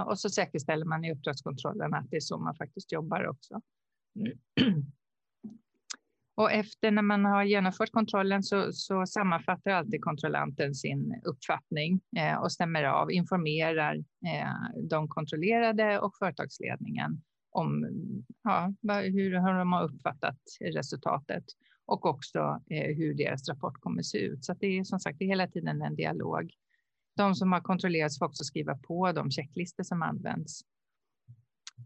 och 0.05 0.19
så 0.19 0.29
säkerställer 0.29 0.85
man 0.85 1.05
i 1.05 1.13
uppdragskontrollen 1.13 1.93
att 1.93 2.09
det 2.09 2.15
är 2.15 2.21
så 2.21 2.37
man 2.37 2.55
faktiskt 2.55 2.91
jobbar 2.91 3.27
också. 3.27 3.61
Och 6.35 6.51
efter 6.51 6.91
när 6.91 7.01
man 7.01 7.25
har 7.25 7.43
genomfört 7.43 7.91
kontrollen 7.91 8.43
så, 8.43 8.71
så 8.73 9.05
sammanfattar 9.05 9.71
alltid 9.71 10.01
kontrollanten 10.01 10.75
sin 10.75 11.21
uppfattning 11.23 12.01
eh, 12.17 12.35
och 12.35 12.51
stämmer 12.51 12.83
av, 12.83 13.11
informerar 13.11 13.95
eh, 13.95 14.81
de 14.89 15.07
kontrollerade 15.07 15.99
och 15.99 16.17
företagsledningen 16.19 17.21
om 17.51 17.87
ja, 18.43 18.73
hur, 19.01 19.57
de 19.59 19.73
har 19.73 19.83
uppfattat 19.83 20.39
resultatet 20.59 21.43
och 21.85 22.05
också 22.05 22.61
eh, 22.69 22.95
hur 22.95 23.13
deras 23.13 23.49
rapport 23.49 23.81
kommer 23.81 24.01
se 24.01 24.17
ut. 24.17 24.45
Så 24.45 24.53
det 24.53 24.67
är 24.67 24.83
som 24.83 24.99
sagt 24.99 25.19
det 25.19 25.25
är 25.25 25.29
hela 25.29 25.47
tiden 25.47 25.81
en 25.81 25.95
dialog. 25.95 26.53
De 27.17 27.35
som 27.35 27.51
har 27.51 27.61
kontrollerats 27.61 28.19
får 28.19 28.25
också 28.25 28.43
skriva 28.43 28.77
på 28.77 29.11
de 29.11 29.31
checklistor 29.31 29.83
som 29.83 30.01
används 30.01 30.61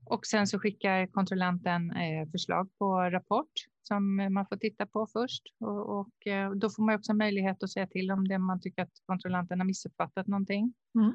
och 0.05 0.25
sen 0.25 0.47
så 0.47 0.59
skickar 0.59 1.07
kontrollanten 1.07 1.91
eh, 1.91 2.29
förslag 2.31 2.69
på 2.77 3.01
rapport 3.01 3.51
som 3.83 4.15
man 4.15 4.45
får 4.45 4.57
titta 4.57 4.85
på 4.85 5.07
först. 5.07 5.43
Och, 5.59 5.99
och 5.99 6.27
eh, 6.27 6.51
då 6.51 6.69
får 6.69 6.83
man 6.83 6.95
också 6.95 7.13
möjlighet 7.13 7.63
att 7.63 7.71
säga 7.71 7.87
till 7.87 8.11
om 8.11 8.27
det 8.27 8.37
man 8.37 8.61
tycker 8.61 8.81
att 8.81 8.93
kontrollanten 9.05 9.59
har 9.59 9.65
missuppfattat 9.65 10.27
någonting. 10.27 10.73
Mm. 10.95 11.13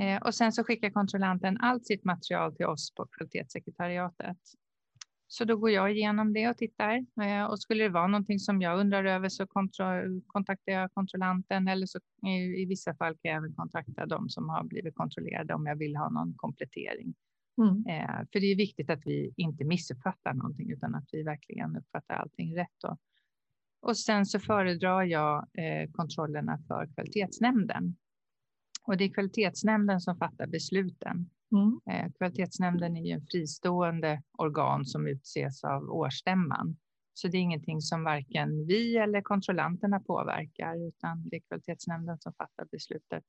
Eh, 0.00 0.22
och 0.22 0.34
sen 0.34 0.52
så 0.52 0.64
skickar 0.64 0.90
kontrollanten 0.90 1.58
allt 1.60 1.86
sitt 1.86 2.04
material 2.04 2.56
till 2.56 2.66
oss 2.66 2.94
på 2.94 3.06
kvalitetssekretariatet. 3.06 4.38
Så 5.32 5.44
då 5.44 5.56
går 5.56 5.70
jag 5.70 5.92
igenom 5.92 6.32
det 6.32 6.48
och 6.48 6.56
tittar. 6.56 7.06
Och 7.50 7.60
skulle 7.60 7.84
det 7.84 7.88
vara 7.88 8.06
någonting 8.06 8.38
som 8.38 8.62
jag 8.62 8.80
undrar 8.80 9.04
över 9.04 9.28
så 9.28 9.46
kontaktar 10.26 10.72
jag 10.72 10.92
kontrollanten 10.94 11.68
eller 11.68 11.86
så 11.86 11.98
i, 12.26 12.62
i 12.62 12.66
vissa 12.66 12.94
fall 12.94 13.14
kan 13.14 13.30
jag 13.30 13.36
även 13.36 13.54
kontakta 13.54 14.06
de 14.06 14.28
som 14.28 14.48
har 14.48 14.64
blivit 14.64 14.94
kontrollerade 14.94 15.54
om 15.54 15.66
jag 15.66 15.76
vill 15.76 15.96
ha 15.96 16.10
någon 16.10 16.34
komplettering. 16.36 17.14
Mm. 17.60 17.86
Eh, 17.86 18.26
för 18.32 18.40
det 18.40 18.46
är 18.46 18.56
viktigt 18.56 18.90
att 18.90 19.06
vi 19.06 19.34
inte 19.36 19.64
missuppfattar 19.64 20.34
någonting 20.34 20.70
utan 20.70 20.94
att 20.94 21.08
vi 21.12 21.22
verkligen 21.22 21.76
uppfattar 21.76 22.14
allting 22.14 22.56
rätt. 22.56 22.76
Då. 22.82 22.96
Och 23.82 23.96
sen 23.96 24.26
så 24.26 24.38
föredrar 24.38 25.02
jag 25.02 25.36
eh, 25.38 25.90
kontrollerna 25.90 26.58
för 26.68 26.86
kvalitetsnämnden. 26.94 27.96
Och 28.82 28.96
det 28.96 29.04
är 29.04 29.08
kvalitetsnämnden 29.08 30.00
som 30.00 30.16
fattar 30.16 30.46
besluten. 30.46 31.30
Mm. 31.52 31.80
Eh, 31.90 32.12
kvalitetsnämnden 32.12 32.96
är 32.96 33.02
ju 33.02 33.12
en 33.12 33.26
fristående 33.30 34.22
organ 34.38 34.86
som 34.86 35.06
utses 35.06 35.64
av 35.64 35.90
årsstämman. 35.90 36.76
Så 37.14 37.28
det 37.28 37.36
är 37.36 37.40
ingenting 37.40 37.80
som 37.80 38.04
varken 38.04 38.66
vi 38.66 38.96
eller 38.96 39.22
kontrollanterna 39.22 40.00
påverkar, 40.00 40.88
utan 40.88 41.28
det 41.28 41.36
är 41.36 41.40
kvalitetsnämnden 41.40 42.18
som 42.18 42.32
fattar 42.32 42.64
beslutet. 42.70 43.24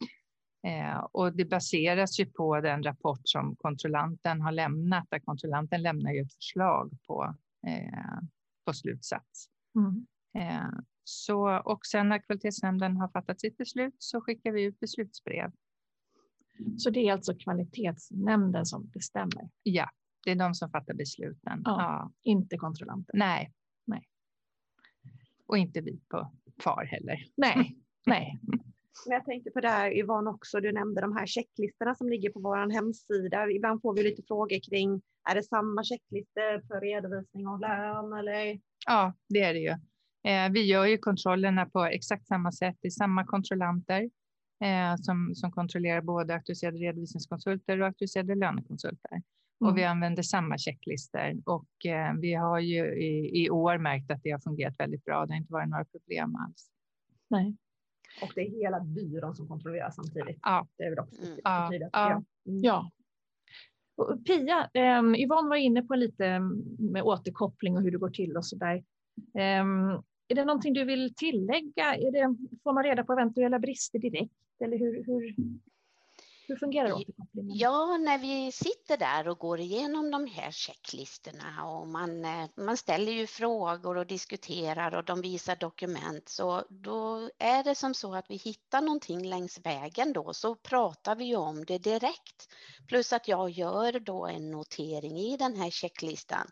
Eh, 0.63 0.97
och 0.97 1.35
det 1.35 1.45
baseras 1.45 2.19
ju 2.19 2.25
på 2.25 2.61
den 2.61 2.83
rapport 2.83 3.21
som 3.23 3.55
kontrollanten 3.55 4.41
har 4.41 4.51
lämnat, 4.51 5.07
där 5.09 5.19
kontrollanten 5.19 5.81
lämnar 5.81 6.11
ju 6.11 6.21
ett 6.21 6.33
förslag 6.33 6.91
på, 7.07 7.35
eh, 7.67 8.19
på 8.65 8.73
slutsats. 8.73 9.49
Mm. 9.75 10.05
Eh, 10.37 10.69
så, 11.03 11.57
och 11.59 11.85
sen 11.85 12.09
när 12.09 12.19
kvalitetsnämnden 12.19 12.97
har 12.97 13.07
fattat 13.07 13.41
sitt 13.41 13.57
beslut 13.57 13.95
så 13.97 14.21
skickar 14.21 14.51
vi 14.51 14.63
ut 14.63 14.79
beslutsbrev. 14.79 15.51
Så 16.77 16.89
det 16.89 17.07
är 17.07 17.13
alltså 17.13 17.35
kvalitetsnämnden 17.35 18.65
som 18.65 18.87
bestämmer? 18.87 19.49
Ja, 19.63 19.89
det 20.25 20.31
är 20.31 20.35
de 20.35 20.53
som 20.53 20.69
fattar 20.69 20.93
besluten. 20.93 21.61
Ja, 21.65 21.81
ja. 21.81 22.11
Inte 22.23 22.57
kontrollanten? 22.57 23.19
Nej. 23.19 23.53
Nej. 23.85 24.07
Och 25.45 25.57
inte 25.57 25.81
vi 25.81 25.99
på 26.09 26.31
FAR 26.63 26.85
heller. 26.85 27.25
Nej, 27.37 27.77
nej. 28.05 28.39
Men 29.07 29.15
jag 29.15 29.25
tänkte 29.25 29.51
på 29.51 29.61
det 29.61 29.67
här 29.67 29.97
Yvonne 29.97 30.29
också, 30.29 30.59
du 30.59 30.71
nämnde 30.71 31.01
de 31.01 31.17
här 31.17 31.25
checklistorna 31.25 31.95
som 31.95 32.09
ligger 32.09 32.29
på 32.29 32.39
vår 32.39 32.73
hemsida. 32.73 33.51
Ibland 33.51 33.81
får 33.81 33.95
vi 33.95 34.03
lite 34.03 34.23
frågor 34.27 34.69
kring, 34.69 35.01
är 35.29 35.35
det 35.35 35.43
samma 35.43 35.83
checklistor 35.83 36.67
för 36.67 36.81
redovisning 36.81 37.47
av 37.47 37.59
lön 37.59 38.13
eller? 38.13 38.59
Ja, 38.87 39.13
det 39.29 39.41
är 39.41 39.53
det 39.53 39.59
ju. 39.59 39.75
Eh, 40.31 40.51
vi 40.51 40.65
gör 40.65 40.85
ju 40.85 40.97
kontrollerna 40.97 41.65
på 41.65 41.85
exakt 41.85 42.27
samma 42.27 42.51
sätt. 42.51 42.77
Det 42.81 42.87
är 42.87 42.89
samma 42.89 43.25
kontrollanter 43.25 44.09
eh, 44.63 44.95
som, 44.97 45.35
som 45.35 45.51
kontrollerar 45.51 46.01
både 46.01 46.33
auktoriserade 46.33 46.77
redovisningskonsulter 46.77 47.81
och 47.81 47.87
auktoriserade 47.87 48.35
lönekonsulter. 48.35 49.11
Mm. 49.11 49.71
Och 49.71 49.77
vi 49.77 49.83
använder 49.83 50.23
samma 50.23 50.57
checklistor 50.57 51.41
och 51.45 51.85
eh, 51.85 52.13
vi 52.13 52.33
har 52.33 52.59
ju 52.59 52.85
i, 52.85 53.43
i 53.43 53.49
år 53.49 53.77
märkt 53.77 54.11
att 54.11 54.23
det 54.23 54.31
har 54.31 54.39
fungerat 54.39 54.79
väldigt 54.79 55.05
bra. 55.05 55.25
Det 55.25 55.33
har 55.33 55.37
inte 55.37 55.53
varit 55.53 55.69
några 55.69 55.85
problem 55.85 56.35
alls. 56.35 56.69
Nej. 57.27 57.55
Och 58.21 58.31
det 58.35 58.41
är 58.41 58.49
hela 58.49 58.79
byrån 58.79 59.35
som 59.35 59.47
kontrollerar 59.47 59.91
samtidigt. 59.91 60.39
Ja. 60.41 60.67
Det 60.77 60.83
är 60.83 60.89
väl 60.89 60.99
också 60.99 61.21
viktigt 61.21 61.41
ja. 61.43 61.69
ja. 61.73 61.89
ja. 61.91 62.23
Mm. 62.47 62.61
ja. 62.63 62.91
Och 63.95 64.25
Pia, 64.25 64.69
um, 64.99 65.15
Yvonne 65.15 65.49
var 65.49 65.55
inne 65.55 65.81
på 65.81 65.95
lite 65.95 66.39
med 66.79 67.03
återkoppling 67.03 67.77
och 67.77 67.83
hur 67.83 67.91
det 67.91 67.97
går 67.97 68.09
till 68.09 68.37
och 68.37 68.45
så 68.45 68.55
där. 68.55 68.75
Um, 69.61 70.03
är 70.27 70.35
det 70.35 70.45
någonting 70.45 70.73
du 70.73 70.85
vill 70.85 71.13
tillägga? 71.15 71.95
Är 71.95 72.11
det, 72.11 72.35
får 72.63 72.73
man 72.73 72.83
reda 72.83 73.03
på 73.03 73.13
eventuella 73.13 73.59
brister 73.59 73.99
direkt? 73.99 74.33
Eller 74.63 74.77
hur, 74.77 75.03
hur, 75.05 75.35
hur 76.51 76.57
fungerar 76.57 76.93
återkopplingen? 76.93 77.57
Ja, 77.57 77.97
när 77.97 78.17
vi 78.17 78.51
sitter 78.51 78.97
där 78.97 79.27
och 79.27 79.37
går 79.37 79.59
igenom 79.59 80.11
de 80.11 80.27
här 80.27 80.51
checklistorna 80.51 81.65
och 81.65 81.87
man, 81.87 82.25
eh, 82.25 82.49
man 82.55 82.77
ställer 82.77 83.11
ju 83.11 83.27
frågor 83.27 83.97
och 83.97 84.07
diskuterar 84.07 84.95
och 84.95 85.05
de 85.05 85.21
visar 85.21 85.55
dokument 85.55 86.29
så 86.29 86.63
då 86.69 87.29
är 87.39 87.63
det 87.63 87.75
som 87.75 87.93
så 87.93 88.15
att 88.15 88.25
vi 88.29 88.35
hittar 88.35 88.81
någonting 88.81 89.25
längs 89.25 89.59
vägen 89.59 90.13
då 90.13 90.33
så 90.33 90.55
pratar 90.55 91.15
vi 91.15 91.25
ju 91.25 91.35
om 91.35 91.65
det 91.65 91.77
direkt. 91.77 92.53
Plus 92.87 93.13
att 93.13 93.27
jag 93.27 93.49
gör 93.49 93.99
då 93.99 94.25
en 94.25 94.51
notering 94.51 95.17
i 95.17 95.37
den 95.37 95.55
här 95.55 95.69
checklistan 95.69 96.47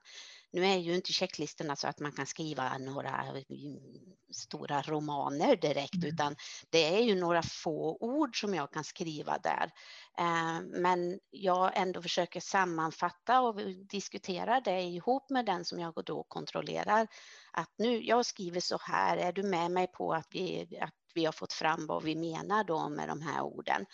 nu 0.51 0.65
är 0.65 0.77
ju 0.77 0.95
inte 0.95 1.13
checklistorna 1.13 1.75
så 1.75 1.87
att 1.87 1.99
man 1.99 2.11
kan 2.11 2.25
skriva 2.25 2.77
några 2.77 3.25
mm, 3.25 3.79
stora 4.33 4.81
romaner 4.81 5.55
direkt, 5.55 5.95
mm. 5.95 6.09
utan 6.09 6.35
det 6.69 6.97
är 6.97 6.99
ju 6.99 7.15
några 7.15 7.43
få 7.43 7.97
ord 7.99 8.41
som 8.41 8.53
jag 8.53 8.71
kan 8.71 8.83
skriva 8.83 9.37
där. 9.37 9.71
Eh, 10.17 10.61
men 10.61 11.19
jag 11.29 11.77
ändå 11.77 12.01
försöker 12.01 12.39
sammanfatta 12.39 13.41
och 13.41 13.55
diskutera 13.89 14.61
det 14.61 14.81
ihop 14.81 15.29
med 15.29 15.45
den 15.45 15.65
som 15.65 15.79
jag 15.79 15.93
då 16.05 16.23
kontrollerar. 16.23 17.07
Att 17.51 17.69
nu, 17.77 18.03
jag 18.05 18.25
skriver 18.25 18.59
så 18.59 18.77
här, 18.81 19.17
är 19.17 19.31
du 19.31 19.43
med 19.43 19.71
mig 19.71 19.87
på 19.87 20.13
att 20.13 20.27
vi, 20.29 20.77
att 20.81 20.93
vi 21.13 21.25
har 21.25 21.31
fått 21.31 21.53
fram 21.53 21.87
vad 21.87 22.03
vi 22.03 22.15
menar 22.15 22.63
då 22.63 22.89
med 22.89 23.07
de 23.07 23.21
här 23.21 23.41
orden? 23.41 23.85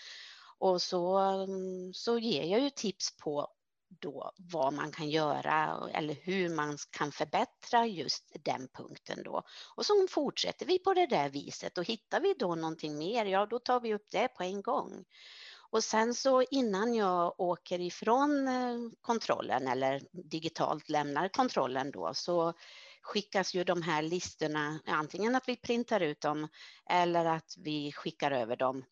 Och 0.58 0.82
så, 0.82 1.18
mm, 1.18 1.94
så 1.94 2.20
ger 2.20 2.44
jag 2.44 2.62
ju 2.62 2.70
tips 2.70 3.18
på 3.18 3.48
då 3.90 4.32
vad 4.38 4.74
man 4.74 4.92
kan 4.92 5.10
göra 5.10 5.90
eller 5.94 6.14
hur 6.14 6.50
man 6.50 6.78
kan 6.92 7.12
förbättra 7.12 7.86
just 7.86 8.32
den 8.44 8.68
punkten 8.68 9.24
då. 9.24 9.44
Och 9.76 9.86
så 9.86 10.08
fortsätter 10.10 10.66
vi 10.66 10.80
på 10.80 10.94
det 10.94 11.08
där 11.08 11.30
viset 11.30 11.78
och 11.78 11.84
hittar 11.84 12.22
vi 12.22 12.36
då 12.40 12.56
någonting 12.56 12.98
mer, 12.98 13.26
ja 13.26 13.46
då 13.46 13.60
tar 13.60 13.80
vi 13.80 13.94
upp 13.94 14.08
det 14.12 14.28
på 14.28 14.44
en 14.44 14.62
gång. 14.62 15.06
Och 15.70 15.84
sen 15.84 16.14
så 16.14 16.42
innan 16.42 16.94
jag 16.94 17.40
åker 17.40 17.80
ifrån 17.80 18.48
eh, 18.48 18.78
kontrollen 19.02 19.68
eller 19.68 20.02
digitalt 20.12 20.90
lämnar 20.90 21.28
kontrollen 21.28 21.92
då 21.92 22.14
så 22.14 22.54
skickas 23.02 23.54
ju 23.54 23.64
de 23.64 23.82
här 23.82 24.02
listorna 24.02 24.80
antingen 24.86 25.36
att 25.36 25.50
vi 25.50 25.56
printar 25.56 26.00
ut 26.00 26.22
dem 26.22 26.48
eller 26.90 27.26
att 27.26 27.56
vi 27.58 27.92
skickar 27.92 28.32
över 28.32 28.56
dem 28.56 28.84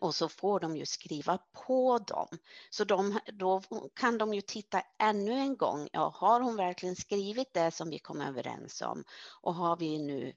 och 0.00 0.14
så 0.14 0.28
får 0.28 0.60
de 0.60 0.76
ju 0.76 0.86
skriva 0.86 1.38
på 1.66 1.98
dem. 1.98 2.28
Så 2.70 2.84
de, 2.84 3.20
då 3.32 3.62
kan 3.94 4.18
de 4.18 4.34
ju 4.34 4.40
titta 4.40 4.82
ännu 4.98 5.32
en 5.32 5.56
gång. 5.56 5.88
Ja, 5.92 6.14
har 6.16 6.40
hon 6.40 6.56
verkligen 6.56 6.96
skrivit 6.96 7.54
det 7.54 7.70
som 7.70 7.90
vi 7.90 7.98
kom 7.98 8.20
överens 8.20 8.82
om? 8.82 9.04
Och 9.40 9.54
har 9.54 9.76
vi 9.76 9.98
nu 9.98 10.32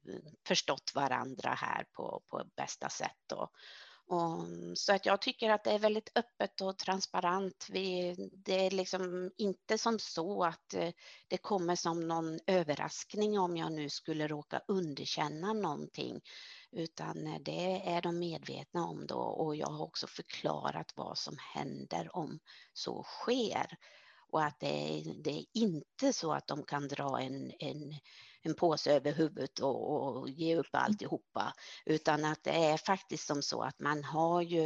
förstått 0.47 0.91
varandra 0.95 1.49
här 1.49 1.85
på, 1.91 2.21
på 2.27 2.43
bästa 2.55 2.89
sätt? 2.89 3.17
Då? 3.27 3.49
Och, 4.07 4.47
så 4.75 4.93
att 4.93 5.05
jag 5.05 5.21
tycker 5.21 5.49
att 5.49 5.63
det 5.63 5.71
är 5.71 5.79
väldigt 5.79 6.11
öppet 6.15 6.61
och 6.61 6.77
transparent. 6.77 7.67
Vi, 7.71 8.15
det 8.33 8.65
är 8.65 8.71
liksom 8.71 9.31
inte 9.37 9.77
som 9.77 9.99
så 9.99 10.43
att 10.43 10.73
eh, 10.73 10.91
det 11.27 11.37
kommer 11.37 11.75
som 11.75 12.07
någon 12.07 12.39
överraskning 12.47 13.39
om 13.39 13.57
jag 13.57 13.71
nu 13.71 13.89
skulle 13.89 14.27
råka 14.27 14.61
underkänna 14.67 15.53
någonting 15.53 16.21
utan 16.71 17.27
eh, 17.27 17.39
det 17.41 17.81
är 17.85 18.01
de 18.01 18.19
medvetna 18.19 18.85
om 18.85 19.07
då 19.07 19.19
och 19.19 19.55
jag 19.55 19.67
har 19.67 19.83
också 19.85 20.07
förklarat 20.07 20.93
vad 20.95 21.17
som 21.17 21.37
händer 21.53 22.15
om 22.15 22.39
så 22.73 23.03
sker. 23.03 23.77
Och 24.29 24.43
att 24.43 24.59
det 24.59 24.99
är, 24.99 25.23
det 25.23 25.31
är 25.31 25.45
inte 25.53 26.13
så 26.13 26.33
att 26.33 26.47
de 26.47 26.63
kan 26.63 26.87
dra 26.87 27.21
en, 27.21 27.51
en, 27.59 27.93
en 28.45 28.55
påse 28.55 28.91
över 28.91 29.13
huvudet 29.13 29.59
och, 29.59 30.17
och 30.17 30.29
ge 30.29 30.55
upp 30.55 30.69
alltihopa, 30.71 31.53
utan 31.85 32.25
att 32.25 32.43
det 32.43 32.65
är 32.65 32.77
faktiskt 32.77 33.27
som 33.27 33.41
så 33.41 33.61
att 33.61 33.79
man 33.79 34.03
har 34.03 34.41
ju 34.41 34.65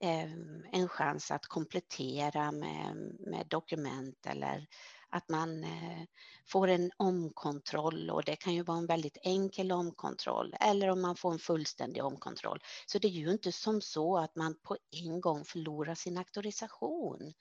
eh, 0.00 0.32
en 0.72 0.88
chans 0.88 1.30
att 1.30 1.46
komplettera 1.46 2.52
med, 2.52 2.96
med 3.18 3.46
dokument 3.48 4.26
eller 4.26 4.66
att 5.10 5.28
man 5.28 5.64
eh, 5.64 6.02
får 6.48 6.68
en 6.68 6.90
omkontroll 6.96 8.10
och 8.10 8.24
det 8.24 8.36
kan 8.36 8.54
ju 8.54 8.62
vara 8.62 8.78
en 8.78 8.86
väldigt 8.86 9.18
enkel 9.22 9.72
omkontroll 9.72 10.54
eller 10.60 10.88
om 10.88 11.00
man 11.00 11.16
får 11.16 11.32
en 11.32 11.38
fullständig 11.38 12.04
omkontroll. 12.04 12.60
Så 12.86 12.98
det 12.98 13.08
är 13.08 13.12
ju 13.12 13.30
inte 13.30 13.52
som 13.52 13.80
så 13.80 14.18
att 14.18 14.36
man 14.36 14.54
på 14.62 14.76
en 14.90 15.20
gång 15.20 15.44
förlorar 15.44 15.94
sin 15.94 16.18
auktorisation. 16.18 17.32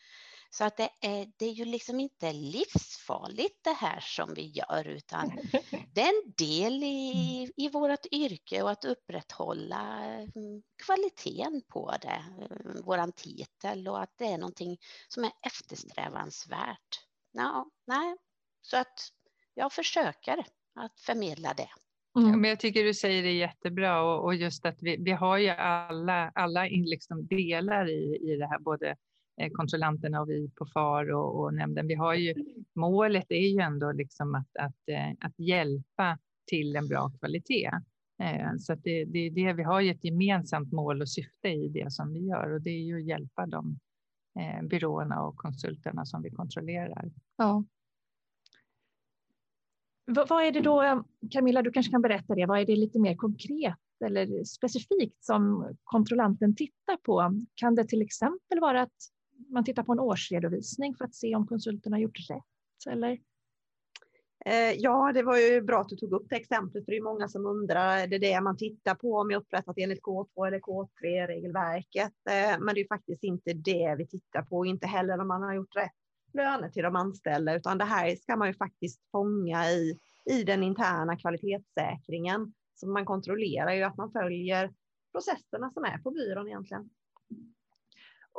Så 0.52 0.64
att 0.64 0.78
det 0.78 0.90
är, 1.02 1.28
det 1.38 1.46
är 1.46 1.52
ju 1.52 1.66
liksom 1.66 2.00
inte 2.00 2.34
livsfarligt 2.34 3.64
det 3.64 3.74
här 3.74 4.00
som 4.00 4.34
vi 4.34 4.48
gör 4.48 4.88
utan 4.88 5.30
det 5.94 6.02
är 6.02 6.26
en 6.26 6.34
del 6.38 6.84
i, 6.84 7.52
i 7.58 7.70
vårt 7.70 8.06
yrke 8.12 8.62
och 8.62 8.72
att 8.72 8.86
upprätthålla 8.86 10.04
mm, 10.14 10.62
kvaliteten 10.86 11.62
på 11.68 11.96
det, 12.02 12.24
mm, 12.38 12.82
våran 12.84 13.12
titel 13.12 13.88
och 13.88 14.02
att 14.02 14.18
det 14.18 14.26
är 14.26 14.38
någonting 14.38 14.78
som 15.08 15.24
är 15.24 15.32
eftersträvansvärt. 15.48 17.06
Ja, 17.32 17.70
nej, 17.88 18.18
så 18.62 18.78
att 18.78 19.10
jag 19.54 19.74
försöker 19.74 20.44
att 20.76 21.00
förmedla 21.00 21.54
det. 21.54 21.70
Mm. 22.18 22.30
Ja, 22.30 22.38
men 22.38 22.50
jag 22.50 22.60
tycker 22.60 22.84
du 22.84 22.94
säger 22.94 23.24
det 23.24 23.32
jättebra 23.32 24.02
och, 24.02 24.24
och 24.24 24.36
just 24.36 24.66
att 24.66 24.78
vi, 24.82 24.98
vi 24.98 25.12
har 25.12 25.38
ju 25.38 25.50
alla, 25.50 26.32
alla 26.36 26.64
liksom 26.64 27.28
delar 27.28 27.90
i, 27.90 28.18
i 28.22 28.36
det 28.36 28.48
här, 28.48 28.60
både 28.60 28.96
Eh, 29.40 29.50
kontrollanterna 29.52 30.22
och 30.22 30.30
vi 30.30 30.50
på 30.56 30.66
FAR 30.66 31.12
och, 31.12 31.40
och 31.40 31.54
nämnden. 31.54 31.88
Vi 31.88 31.96
har 31.96 32.14
ju, 32.14 32.34
målet 32.76 33.26
är 33.30 33.48
ju 33.48 33.60
ändå 33.60 33.92
liksom 33.92 34.36
att, 34.36 34.58
att, 34.60 34.90
eh, 34.90 35.12
att 35.20 35.40
hjälpa 35.40 36.18
till 36.48 36.76
en 36.76 36.88
bra 36.88 37.12
kvalitet. 37.20 37.72
Eh, 38.24 38.52
så 38.60 38.74
att 38.74 38.84
det, 38.84 39.06
det 39.06 39.20
är 39.20 39.32
det, 39.32 39.54
vi 39.54 39.64
har 39.64 39.82
ett 39.82 40.04
gemensamt 40.04 40.72
mål 40.72 41.02
och 41.02 41.10
syfte 41.10 41.48
i 41.48 41.68
det 41.68 41.92
som 41.92 42.14
vi 42.14 42.20
gör 42.20 42.54
och 42.54 42.62
det 42.62 42.70
är 42.70 42.84
ju 42.84 42.98
att 42.98 43.08
hjälpa 43.08 43.46
de 43.46 43.80
byråerna 44.70 45.24
och 45.24 45.38
konsulterna 45.38 46.06
som 46.06 46.22
vi 46.22 46.30
kontrollerar. 46.30 47.12
Ja. 47.38 47.64
Vad 50.06 50.44
är 50.44 50.52
det 50.52 50.62
då, 50.62 51.04
Camilla, 51.32 51.62
du 51.62 51.72
kanske 51.72 51.92
kan 51.92 52.02
berätta 52.02 52.36
det, 52.36 52.46
vad 52.46 52.60
är 52.60 52.66
det 52.66 52.76
lite 52.76 53.00
mer 53.00 53.16
konkret 53.16 53.80
eller 54.06 54.44
specifikt 54.44 55.24
som 55.24 55.74
kontrollanten 55.84 56.56
tittar 56.56 56.98
på? 56.98 57.42
Kan 57.56 57.76
det 57.76 57.88
till 57.88 58.02
exempel 58.02 58.60
vara 58.60 58.82
att 58.82 58.98
man 59.48 59.64
tittar 59.64 59.84
på 59.84 59.92
en 59.92 60.00
årsredovisning 60.00 60.96
för 60.96 61.06
att 61.06 61.16
se 61.16 61.36
om 61.36 61.48
konsulterna 61.48 61.96
har 61.96 62.02
gjort 62.02 62.30
rätt? 62.30 62.94
Eller? 62.94 63.20
Eh, 64.46 64.72
ja, 64.72 65.12
det 65.14 65.24
var 65.24 65.38
ju 65.38 65.62
bra 65.62 65.82
att 65.82 65.90
du 65.90 65.96
tog 65.96 66.14
upp 66.14 66.30
det 66.30 66.36
exemplet, 66.36 66.86
för 66.86 66.92
det 66.92 66.98
är 66.98 67.04
många 67.04 67.28
som 67.28 67.46
undrar, 67.46 68.08
det 68.08 68.16
är 68.16 68.20
det 68.20 68.42
man 68.42 68.58
tittar 68.58 68.96
på 68.96 69.14
om 69.14 69.32
jag 69.32 69.42
upprättat 69.42 69.78
enligt 69.78 70.04
K2 70.04 70.48
eller 70.48 70.60
K3-regelverket. 70.60 72.14
Eh, 72.30 72.60
men 72.60 72.76
det 72.76 72.82
är 72.82 72.88
faktiskt 72.88 73.24
inte 73.24 73.54
det 73.54 73.96
vi 73.98 74.08
tittar 74.08 74.42
på, 74.42 74.66
inte 74.66 74.88
heller 74.88 75.20
om 75.20 75.28
man 75.28 75.42
har 75.42 75.54
gjort 75.54 75.76
rätt 75.76 75.92
löner 76.34 76.70
till 76.70 76.84
de 76.84 76.96
anställda, 76.96 77.56
utan 77.56 77.78
det 77.78 77.86
här 77.86 78.16
ska 78.16 78.36
man 78.36 78.48
ju 78.48 78.54
faktiskt 78.54 79.02
fånga 79.12 79.70
i, 79.72 80.00
i 80.26 80.44
den 80.44 80.64
interna 80.64 81.18
kvalitetssäkringen. 81.18 82.54
Så 82.76 82.88
man 82.88 83.06
kontrollerar 83.06 83.74
ju 83.74 83.84
att 83.84 83.98
man 83.98 84.12
följer 84.12 84.74
processerna 85.12 85.72
som 85.72 85.84
är 85.84 85.98
på 85.98 86.12
byrån 86.12 86.48
egentligen. 86.48 86.90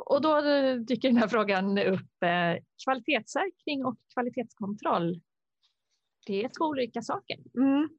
Och 0.05 0.21
då 0.21 0.41
dyker 0.87 1.07
den 1.07 1.17
här 1.17 1.27
frågan 1.27 1.77
upp. 1.77 2.23
Eh, 2.23 2.63
kvalitetssäkring 2.83 3.85
och 3.85 3.95
kvalitetskontroll. 4.13 5.21
Det 6.25 6.43
är 6.43 6.49
två 6.49 6.65
olika 6.65 7.01
saker. 7.01 7.37
Mm. 7.57 7.89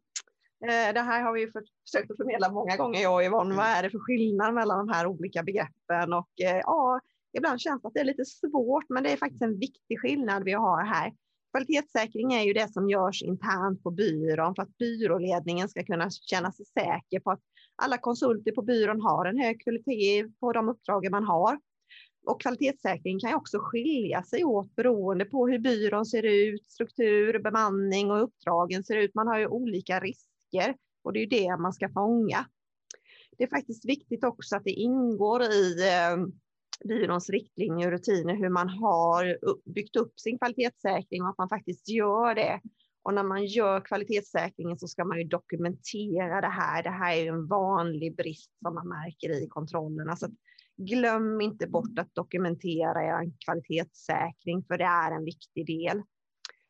Eh, 0.64 0.94
det 0.94 1.00
här 1.00 1.22
har 1.22 1.32
vi 1.32 1.46
försökt 1.46 2.10
att 2.10 2.16
förmedla 2.16 2.52
många 2.52 2.76
gånger, 2.76 3.02
jag 3.02 3.14
och 3.14 3.24
Yvonne. 3.24 3.54
Vad 3.54 3.66
är 3.66 3.82
det 3.82 3.90
för 3.90 3.98
skillnad 3.98 4.54
mellan 4.54 4.86
de 4.86 4.92
här 4.92 5.06
olika 5.06 5.42
begreppen? 5.42 6.12
Och 6.12 6.40
eh, 6.44 6.60
ja, 6.62 7.00
ibland 7.38 7.60
känns 7.60 7.82
det 7.82 7.88
att 7.88 7.94
det 7.94 8.00
är 8.00 8.04
lite 8.04 8.24
svårt, 8.24 8.84
men 8.88 9.02
det 9.02 9.12
är 9.12 9.16
faktiskt 9.16 9.42
en 9.42 9.58
viktig 9.58 10.00
skillnad 10.00 10.44
vi 10.44 10.52
har 10.52 10.84
här. 10.84 11.12
Kvalitetssäkring 11.50 12.32
är 12.32 12.42
ju 12.42 12.52
det 12.52 12.72
som 12.72 12.90
görs 12.90 13.22
internt 13.22 13.82
på 13.82 13.90
byrån 13.90 14.54
för 14.54 14.62
att 14.62 14.78
byråledningen 14.78 15.68
ska 15.68 15.84
kunna 15.84 16.10
känna 16.10 16.52
sig 16.52 16.66
säker 16.66 17.20
på 17.20 17.30
att 17.30 17.40
alla 17.76 17.98
konsulter 17.98 18.52
på 18.52 18.62
byrån 18.62 19.00
har 19.00 19.24
en 19.26 19.38
hög 19.38 19.62
kvalitet 19.62 20.28
på 20.40 20.52
de 20.52 20.68
uppdrag 20.68 21.10
man 21.10 21.24
har. 21.24 21.58
Och 22.26 22.40
kvalitetssäkring 22.40 23.20
kan 23.20 23.30
ju 23.30 23.36
också 23.36 23.58
skilja 23.58 24.22
sig 24.22 24.44
åt 24.44 24.76
beroende 24.76 25.24
på 25.24 25.48
hur 25.48 25.58
byrån 25.58 26.06
ser 26.06 26.22
ut, 26.22 26.66
struktur, 26.66 27.38
bemanning 27.38 28.10
och 28.10 28.22
uppdragen 28.22 28.84
ser 28.84 28.96
ut. 28.96 29.14
Man 29.14 29.26
har 29.26 29.38
ju 29.38 29.46
olika 29.46 30.00
risker 30.00 30.76
och 31.04 31.12
det 31.12 31.18
är 31.18 31.20
ju 31.20 31.26
det 31.26 31.56
man 31.56 31.72
ska 31.72 31.88
fånga. 31.88 32.46
Det 33.38 33.44
är 33.44 33.48
faktiskt 33.48 33.84
viktigt 33.84 34.24
också 34.24 34.56
att 34.56 34.64
det 34.64 34.70
ingår 34.70 35.42
i 35.42 35.88
eh, 35.88 36.16
byråns 36.88 37.30
riktlinjer 37.30 37.86
och 37.86 37.92
rutiner 37.92 38.34
hur 38.34 38.48
man 38.48 38.68
har 38.68 39.38
byggt 39.74 39.96
upp 39.96 40.20
sin 40.20 40.38
kvalitetssäkring 40.38 41.22
och 41.22 41.28
att 41.28 41.38
man 41.38 41.48
faktiskt 41.48 41.88
gör 41.88 42.34
det. 42.34 42.60
Och 43.02 43.14
när 43.14 43.22
man 43.22 43.46
gör 43.46 43.80
kvalitetssäkringen 43.80 44.78
så 44.78 44.88
ska 44.88 45.04
man 45.04 45.18
ju 45.18 45.24
dokumentera 45.24 46.40
det 46.40 46.48
här. 46.48 46.82
Det 46.82 46.90
här 46.90 47.16
är 47.16 47.28
en 47.28 47.46
vanlig 47.46 48.16
brist 48.16 48.50
som 48.62 48.74
man 48.74 48.88
märker 48.88 49.42
i 49.42 49.48
kontrollerna. 49.48 50.16
Så 50.16 50.28
glöm 50.76 51.40
inte 51.40 51.66
bort 51.66 51.98
att 51.98 52.14
dokumentera 52.14 53.02
er 53.02 53.32
kvalitetssäkring, 53.44 54.64
för 54.64 54.78
det 54.78 54.84
är 54.84 55.10
en 55.12 55.24
viktig 55.24 55.66
del. 55.66 56.02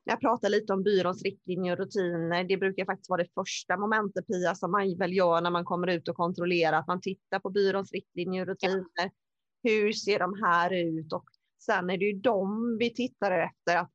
När 0.05 0.13
jag 0.13 0.21
pratar 0.21 0.49
lite 0.49 0.73
om 0.73 0.83
byråns 0.83 1.23
riktlinjer 1.23 1.73
och 1.73 1.79
rutiner, 1.79 2.45
det 2.45 2.57
brukar 2.57 2.85
faktiskt 2.85 3.11
vara 3.11 3.23
det 3.23 3.29
första 3.35 3.77
momentet, 3.77 4.27
Pia, 4.27 4.55
som 4.55 4.71
man 4.71 4.99
väl 4.99 5.13
gör 5.13 5.41
när 5.41 5.51
man 5.51 5.65
kommer 5.65 5.87
ut 5.87 6.09
och 6.09 6.17
kontrollerar, 6.17 6.79
att 6.79 6.87
man 6.87 7.01
tittar 7.01 7.39
på 7.39 7.51
byråns 7.51 7.93
riktlinjer 7.93 8.43
och 8.43 8.49
rutiner. 8.49 9.11
Hur 9.63 9.93
ser 9.93 10.19
de 10.19 10.43
här 10.43 10.73
ut? 10.73 11.13
Och 11.13 11.25
sen 11.65 11.91
är 11.91 11.99
det 11.99 12.05
ju 12.05 12.13
de 12.13 12.77
vi 12.79 12.95
tittar 12.95 13.31
efter. 13.31 13.77
Att 13.77 13.91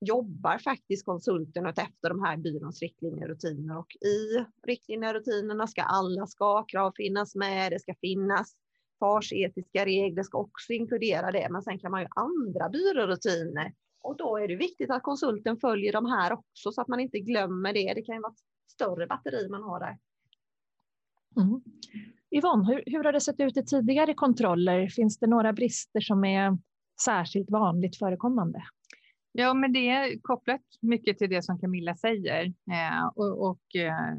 jobbar 0.00 0.58
faktiskt 0.58 1.04
konsulten 1.04 1.66
efter 1.66 2.08
de 2.08 2.22
här 2.22 2.36
byråns 2.36 2.80
riktlinjer 2.80 3.22
och 3.22 3.28
rutiner? 3.28 3.78
Och 3.78 3.96
i 4.06 4.44
riktlinjer 4.66 5.08
och 5.08 5.14
rutinerna 5.14 5.66
ska 5.66 5.82
alla 5.82 6.26
ska-krav 6.26 6.92
finnas 6.96 7.34
med. 7.34 7.72
Det 7.72 7.80
ska 7.80 7.94
finnas 8.00 8.54
farsetiska 9.00 9.84
regler 9.84 10.22
ska 10.22 10.38
också 10.38 10.72
inkludera 10.72 11.30
det. 11.30 11.48
Men 11.50 11.62
sen 11.62 11.78
kan 11.78 11.90
man 11.90 12.00
ju 12.00 12.08
andra 12.16 12.68
byrårutiner 12.68 13.72
och 14.02 14.16
då 14.16 14.36
är 14.36 14.48
det 14.48 14.56
viktigt 14.56 14.90
att 14.90 15.02
konsulten 15.02 15.56
följer 15.56 15.92
de 15.92 16.06
här 16.06 16.32
också 16.32 16.72
så 16.72 16.80
att 16.80 16.88
man 16.88 17.00
inte 17.00 17.18
glömmer 17.18 17.72
det. 17.72 17.94
Det 17.94 18.02
kan 18.02 18.14
ju 18.14 18.20
vara 18.20 18.32
ett 18.32 18.72
större 18.72 19.06
batteri 19.06 19.48
man 19.48 19.62
har 19.62 19.80
där. 19.80 19.98
Mm. 21.36 21.62
Yvonne, 22.30 22.72
hur, 22.72 22.82
hur 22.86 23.04
har 23.04 23.12
det 23.12 23.20
sett 23.20 23.40
ut 23.40 23.56
i 23.56 23.64
tidigare 23.64 24.14
kontroller? 24.14 24.88
Finns 24.88 25.18
det 25.18 25.26
några 25.26 25.52
brister 25.52 26.00
som 26.00 26.24
är 26.24 26.58
särskilt 27.04 27.50
vanligt 27.50 27.96
förekommande? 27.96 28.62
Ja, 29.32 29.54
men 29.54 29.72
det 29.72 29.88
är 29.88 30.20
kopplat 30.22 30.60
mycket 30.80 31.18
till 31.18 31.30
det 31.30 31.42
som 31.42 31.58
Camilla 31.58 31.96
säger 31.96 32.44
eh, 32.46 33.06
och, 33.14 33.50
och 33.50 33.76
eh, 33.76 34.14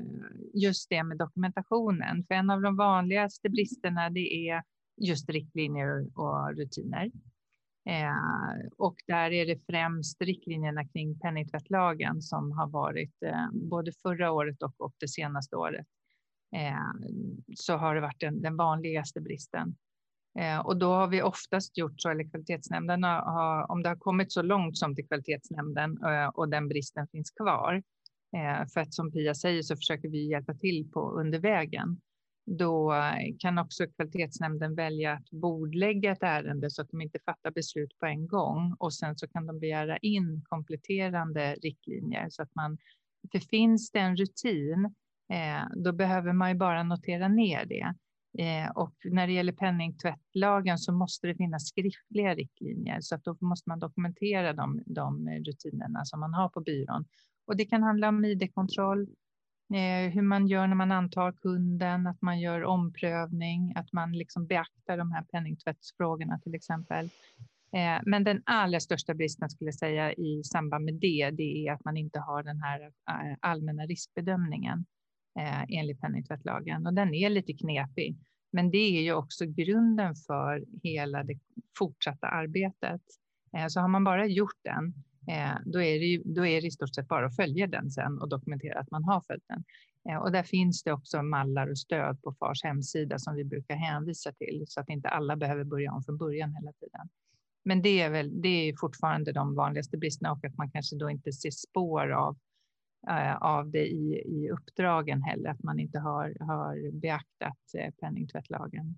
just 0.54 0.90
det 0.90 1.04
med 1.04 1.18
dokumentationen. 1.18 2.26
För 2.28 2.36
en 2.36 2.50
av 2.50 2.62
de 2.62 2.78
vanligaste 2.78 3.50
bristerna 3.50 4.10
det 4.10 4.50
är 4.50 4.64
just 4.98 5.30
riktlinjer 5.30 6.20
och 6.20 6.56
rutiner. 6.58 7.12
Eh, 7.90 8.70
och 8.78 8.96
där 9.08 9.32
är 9.32 9.46
det 9.46 9.66
främst 9.66 10.22
riktlinjerna 10.22 10.88
kring 10.88 11.20
penningtvättlagen 11.20 12.22
som 12.22 12.52
har 12.52 12.68
varit 12.68 13.24
eh, 13.26 13.52
både 13.52 13.92
förra 14.02 14.32
året 14.32 14.64
och, 14.64 14.82
och 14.82 14.94
det 15.00 15.08
senaste 15.08 15.56
året 15.56 15.88
Eh, 16.56 17.10
så 17.56 17.78
har 17.78 17.96
det 17.96 18.02
varit 18.02 18.20
den, 18.20 18.42
den 18.42 18.58
vanligaste 18.58 19.22
bristen. 19.22 19.76
Eh, 20.40 20.60
och 20.60 20.78
då 20.78 20.94
har 20.94 21.08
vi 21.08 21.22
oftast 21.22 21.78
gjort 21.78 22.02
så, 22.02 22.10
eller 22.10 22.30
kvalitetsnämnden 22.30 23.04
har, 23.04 23.72
om 23.72 23.84
det 23.84 23.90
har 23.90 23.96
kommit 23.96 24.32
så 24.32 24.42
långt 24.42 24.78
som 24.78 24.96
till 24.96 25.08
kvalitetsnämnden 25.08 26.04
eh, 26.04 26.28
och 26.28 26.50
den 26.50 26.68
bristen 26.68 27.08
finns 27.08 27.32
kvar, 27.32 27.84
eh, 28.36 28.68
för 28.74 28.82
att 28.82 28.94
som 28.94 29.12
Pia 29.12 29.36
säger 29.36 29.62
så 29.62 29.76
försöker 29.76 30.10
vi 30.10 30.30
hjälpa 30.30 30.54
till 30.54 30.92
på 30.92 31.12
under 31.12 31.40
vägen. 31.40 32.02
Då 32.46 32.94
kan 33.40 33.58
också 33.58 33.88
kvalitetsnämnden 33.88 34.76
välja 34.76 35.14
att 35.14 35.30
bordlägga 35.32 36.12
ett 36.12 36.24
ärende 36.24 36.70
så 36.70 36.82
att 36.82 36.90
de 36.90 37.02
inte 37.02 37.20
fattar 37.26 37.52
beslut 37.52 38.00
på 38.00 38.06
en 38.06 38.28
gång 38.28 38.76
och 38.80 38.94
sen 38.94 39.18
så 39.18 39.28
kan 39.28 39.46
de 39.46 39.60
begära 39.60 39.98
in 39.98 40.42
kompletterande 40.50 41.56
riktlinjer 41.56 42.28
så 42.30 42.42
att 42.44 42.56
man, 42.56 42.78
för 43.32 43.40
finns 43.40 43.92
det 43.92 44.00
en 44.00 44.16
rutin 44.16 44.96
då 45.76 45.92
behöver 45.92 46.34
man 46.34 46.50
ju 46.50 46.56
bara 46.56 46.84
notera 46.84 47.28
ner 47.28 47.66
det. 47.66 47.96
Eh, 48.38 48.72
och 48.72 48.94
när 49.04 49.28
det 49.28 49.34
gäller 49.34 49.54
penningtvättlagen 49.54 50.78
så 50.78 50.94
måste 50.94 51.28
det 51.28 51.36
finnas 51.36 51.68
skriftliga 51.68 52.36
riktlinjer 52.36 52.98
så 53.02 53.16
att 53.16 53.24
då 53.24 53.38
måste 53.40 53.70
man 53.70 53.80
dokumentera 53.80 54.54
de, 54.54 54.84
de 54.86 55.30
rutinerna 55.30 56.06
som 56.06 56.20
man 56.20 56.34
har 56.34 56.50
på 56.50 56.62
byrån. 56.62 57.06
Och 57.48 57.58
det 57.58 57.66
kan 57.66 57.84
handla 57.84 58.10
om 58.10 58.26
id-kontroll, 58.26 59.02
eh, 59.74 60.14
hur 60.14 60.22
man 60.22 60.48
gör 60.48 60.68
när 60.68 60.76
man 60.76 60.92
antar 60.92 61.32
kunden, 61.32 62.08
att 62.08 62.22
man 62.22 62.40
gör 62.40 62.64
omprövning, 62.64 63.74
att 63.76 63.94
man 63.94 64.12
liksom 64.12 64.48
beaktar 64.48 64.98
de 64.98 65.12
här 65.12 65.24
penningtvättsfrågorna 65.24 66.40
till 66.40 66.56
exempel. 66.56 67.06
Eh, 67.76 68.02
men 68.06 68.24
den 68.24 68.42
allra 68.46 68.80
största 68.80 69.14
bristen 69.14 69.50
skulle 69.50 69.68
jag 69.68 69.76
säga 69.76 70.14
i 70.14 70.44
samband 70.44 70.86
med 70.86 70.94
det, 70.94 71.32
det 71.32 71.68
är 71.68 71.74
att 71.74 71.86
man 71.86 71.98
inte 71.98 72.20
har 72.20 72.44
den 72.44 72.62
här 72.62 72.82
eh, 72.82 73.38
allmänna 73.40 73.86
riskbedömningen 73.86 74.86
eh, 75.40 75.64
enligt 75.70 76.02
penningtvättlagen 76.02 76.88
och 76.88 76.94
den 76.94 77.14
är 77.14 77.30
lite 77.30 77.54
knepig. 77.54 78.18
Men 78.52 78.72
det 78.72 78.98
är 78.98 79.02
ju 79.02 79.14
också 79.14 79.46
grunden 79.46 80.16
för 80.16 80.66
hela 80.84 81.24
det 81.24 81.40
fortsatta 81.78 82.28
arbetet. 82.28 83.02
Eh, 83.58 83.68
så 83.68 83.80
har 83.80 83.88
man 83.88 84.04
bara 84.04 84.26
gjort 84.26 84.60
den, 84.64 84.94
eh, 85.28 85.58
då, 85.66 85.82
är 85.82 86.00
det 86.00 86.06
ju, 86.06 86.22
då 86.26 86.46
är 86.46 86.62
det 86.62 86.68
i 86.68 86.72
stort 86.72 86.96
sett 86.96 87.08
bara 87.08 87.26
att 87.26 87.36
följa 87.36 87.68
den 87.68 87.92
sen 87.92 88.22
och 88.22 88.30
dokumentera 88.30 88.80
att 88.80 88.92
man 88.92 89.04
har 89.04 89.22
följt 89.22 89.48
den. 89.48 89.64
Eh, 90.10 90.18
och 90.18 90.32
där 90.32 90.44
finns 90.44 90.84
det 90.84 90.94
också 90.94 91.24
mallar 91.24 91.68
och 91.72 91.78
stöd 91.78 92.22
på 92.22 92.34
FARs 92.34 92.64
hemsida 92.64 93.20
som 93.20 93.36
vi 93.36 93.44
brukar 93.44 93.76
hänvisa 93.76 94.32
till 94.32 94.64
så 94.68 94.80
att 94.80 94.90
inte 94.90 95.10
alla 95.10 95.36
behöver 95.36 95.64
börja 95.64 95.92
om 95.92 96.04
från 96.04 96.18
början 96.18 96.56
hela 96.56 96.72
tiden. 96.72 97.10
Men 97.66 97.82
det 97.82 98.02
är 98.02 98.10
väl 98.10 98.42
det 98.42 98.70
är 98.70 98.76
fortfarande 98.80 99.32
de 99.32 99.56
vanligaste 99.56 99.98
bristerna 99.98 100.32
och 100.32 100.46
att 100.46 100.58
man 100.58 100.72
kanske 100.72 100.96
då 100.96 101.10
inte 101.10 101.32
ser 101.32 101.52
spår 101.52 102.12
av 102.12 102.38
av 103.40 103.72
det 103.72 103.88
i, 103.88 104.22
i 104.26 104.50
uppdragen 104.50 105.22
heller, 105.22 105.50
att 105.50 105.64
man 105.64 105.80
inte 105.80 106.00
har, 106.00 106.38
har 106.40 106.92
beaktat 106.92 107.58
eh, 107.78 107.94
penningtvättlagen. 107.94 108.98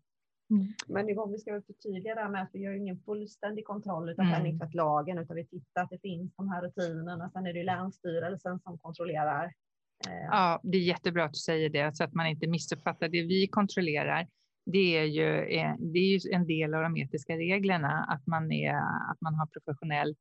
Mm. 0.49 0.67
Men 0.87 1.15
var, 1.15 1.27
vi 1.27 1.37
ska 1.37 1.53
väl 1.53 1.63
förtydliga 1.63 2.15
det 2.15 2.29
med 2.29 2.41
att 2.41 2.49
vi 2.53 2.59
gör 2.59 2.73
ingen 2.73 2.99
fullständig 2.99 3.65
kontroll 3.65 4.09
av 4.09 4.19
mm. 4.19 4.33
penningtvättlagen, 4.33 5.17
utan 5.17 5.35
vi 5.35 5.45
tittar 5.45 5.83
att 5.83 5.89
det 5.89 5.99
finns 6.01 6.35
de 6.35 6.49
här 6.49 6.61
rutinerna. 6.61 7.29
Sen 7.29 7.45
är 7.45 7.53
det 7.53 7.63
Länsstyrelsen 7.63 8.59
som 8.59 8.77
kontrollerar. 8.77 9.45
Eh. 10.07 10.25
Ja, 10.31 10.59
det 10.63 10.77
är 10.77 10.81
jättebra 10.81 11.23
att 11.25 11.33
du 11.33 11.39
säger 11.39 11.69
det, 11.69 11.95
så 11.95 12.03
att 12.03 12.13
man 12.13 12.27
inte 12.27 12.47
missuppfattar. 12.47 13.09
Det 13.09 13.23
vi 13.23 13.47
kontrollerar, 13.47 14.27
det 14.65 14.97
är 14.97 15.03
ju, 15.03 15.25
det 15.79 15.99
är 15.99 16.25
ju 16.25 16.33
en 16.33 16.47
del 16.47 16.73
av 16.73 16.81
de 16.81 16.97
etiska 16.97 17.37
reglerna, 17.37 18.05
att 18.09 18.27
man, 18.27 18.51
är, 18.51 18.75
att 19.11 19.21
man 19.21 19.35
har 19.35 19.45
professionell 19.45 20.09
eh, 20.09 20.15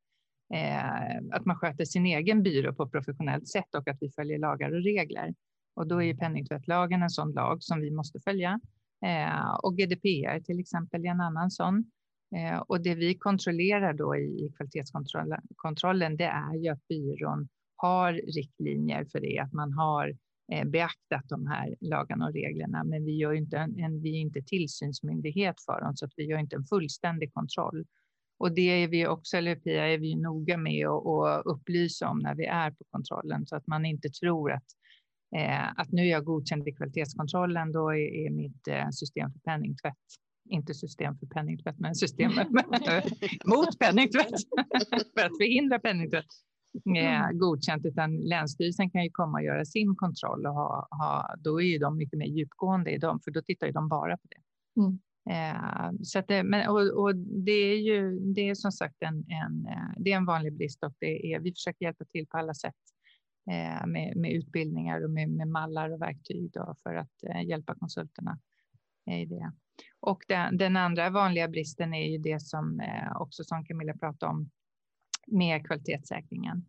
Eh, 0.53 1.37
att 1.37 1.45
man 1.45 1.57
sköter 1.57 1.85
sin 1.85 2.07
egen 2.07 2.43
byrå 2.43 2.75
på 2.75 2.89
professionellt 2.89 3.49
sätt 3.49 3.75
och 3.75 3.89
att 3.89 3.99
vi 4.01 4.11
följer 4.11 4.39
lagar 4.39 4.73
och 4.73 4.83
regler. 4.83 5.35
Och 5.75 5.87
då 5.87 6.03
är 6.03 6.07
ju 6.07 6.17
penningtvättlagen 6.17 7.03
en 7.03 7.11
sån 7.11 7.33
lag 7.33 7.63
som 7.63 7.81
vi 7.81 7.91
måste 7.91 8.21
följa. 8.21 8.61
Eh, 9.05 9.55
och 9.63 9.77
GDPR 9.77 10.41
till 10.41 10.61
exempel 10.61 11.05
är 11.05 11.11
en 11.11 11.21
annan 11.21 11.51
sån. 11.51 11.91
Eh, 12.37 12.59
och 12.59 12.81
det 12.81 12.95
vi 12.95 13.15
kontrollerar 13.15 13.93
då 13.93 14.17
i 14.17 14.53
kvalitetskontrollen, 14.57 16.17
det 16.17 16.25
är 16.25 16.55
ju 16.55 16.69
att 16.69 16.89
byrån 16.89 17.49
har 17.77 18.13
riktlinjer 18.13 19.05
för 19.05 19.21
det, 19.21 19.39
att 19.39 19.53
man 19.53 19.73
har 19.73 20.17
eh, 20.53 20.69
beaktat 20.69 21.29
de 21.29 21.47
här 21.47 21.77
lagarna 21.81 22.27
och 22.27 22.33
reglerna. 22.33 22.85
Men 22.85 23.05
vi, 23.05 23.17
gör 23.17 23.33
inte 23.33 23.59
en, 23.59 23.79
en, 23.79 24.03
vi 24.03 24.17
är 24.17 24.21
inte 24.21 24.43
tillsynsmyndighet 24.43 25.61
för 25.67 25.81
dem, 25.81 25.97
så 25.97 26.05
att 26.05 26.13
vi 26.17 26.25
gör 26.25 26.39
inte 26.39 26.57
en 26.57 26.65
fullständig 26.65 27.35
kontroll. 27.35 27.85
Och 28.43 28.53
det 28.55 28.83
är 28.83 28.89
vi 28.89 29.07
också, 29.07 29.37
eller 29.37 29.57
Pia, 29.57 29.89
är 29.89 29.99
vi 29.99 30.15
noga 30.17 30.57
med 30.57 30.87
att 30.87 31.47
upplysa 31.47 32.09
om 32.09 32.19
när 32.19 32.35
vi 32.35 32.45
är 32.45 32.71
på 32.71 32.85
kontrollen 32.91 33.47
så 33.47 33.57
att 33.57 33.67
man 33.67 33.85
inte 33.85 34.09
tror 34.09 34.53
att 34.53 34.65
eh, 35.37 35.81
att 35.81 35.93
nu 35.93 36.03
är 36.03 36.11
jag 36.11 36.25
godkänd 36.25 36.69
i 36.69 36.73
kvalitetskontrollen, 36.73 37.73
då 37.73 37.89
är, 37.89 38.27
är 38.27 38.31
mitt 38.31 38.69
eh, 38.69 38.89
system 38.91 39.33
för 39.33 39.39
penningtvätt 39.39 39.97
inte 40.51 40.75
system 40.75 41.19
för 41.19 41.27
penningtvätt, 41.27 41.79
men 41.79 41.95
system 41.95 42.33
mot 43.45 43.79
penningtvätt 43.79 44.41
för 45.15 45.25
att 45.27 45.37
förhindra 45.41 45.79
penningtvätt 45.79 46.27
eh, 46.97 47.31
godkänt, 47.33 47.87
utan 47.87 48.17
Länsstyrelsen 48.17 48.91
kan 48.91 49.05
ju 49.05 49.11
komma 49.11 49.39
och 49.39 49.45
göra 49.45 49.65
sin 49.65 49.97
kontroll 49.97 50.47
och 50.47 50.55
ha, 50.55 50.89
ha 50.91 51.35
då 51.39 51.61
är 51.63 51.67
ju 51.67 51.79
de 51.79 51.97
mycket 51.97 52.19
mer 52.19 52.27
djupgående 52.27 52.91
i 52.91 52.99
dem, 52.99 53.21
för 53.25 53.31
då 53.31 53.43
tittar 53.43 53.67
ju 53.67 53.73
de 53.73 53.89
bara 53.89 54.17
på 54.17 54.29
det. 54.31 54.81
Mm. 54.81 54.99
Eh, 55.31 55.91
så 56.03 56.19
att 56.19 56.29
det, 56.29 56.43
men, 56.43 56.69
och, 56.69 57.03
och, 57.03 57.17
det 57.17 57.53
är 57.53 57.79
ju 57.79 58.21
det 58.21 58.49
är 58.49 58.55
som 58.55 58.73
sagt 58.73 58.97
en, 59.01 59.25
en, 59.29 59.67
eh, 59.67 59.93
det 59.97 60.13
är 60.13 60.17
en 60.17 60.27
vanlig 60.27 60.53
brist 60.53 60.85
och 60.85 60.95
det 60.99 61.33
är, 61.33 61.41
vi 61.41 61.53
försöker 61.53 61.85
hjälpa 61.85 62.05
till 62.05 62.27
på 62.27 62.39
alla 62.39 62.55
sätt 62.55 62.75
eh, 63.51 63.87
med, 63.87 64.17
med 64.17 64.33
utbildningar 64.33 65.05
och 65.05 65.11
med, 65.11 65.31
med 65.31 65.49
mallar 65.49 65.91
och 65.91 66.03
verktyg 66.03 66.51
då, 66.53 66.77
för 66.83 66.95
att 66.95 67.25
eh, 67.29 67.43
hjälpa 67.43 67.75
konsulterna 67.75 68.39
i 69.11 69.25
det. 69.25 69.53
Och 70.01 70.23
den, 70.29 70.57
den, 70.57 70.77
andra 70.77 71.11
vanliga 71.11 71.49
bristen 71.49 71.95
är 71.95 72.09
ju 72.09 72.19
det 72.19 72.43
som 72.43 72.81
eh, 72.81 73.17
också 73.17 73.45
som 73.45 73.65
Camilla 73.65 73.97
pratade 73.97 74.33
om 74.33 74.51
med 75.27 75.67
kvalitetssäkringen. 75.67 76.67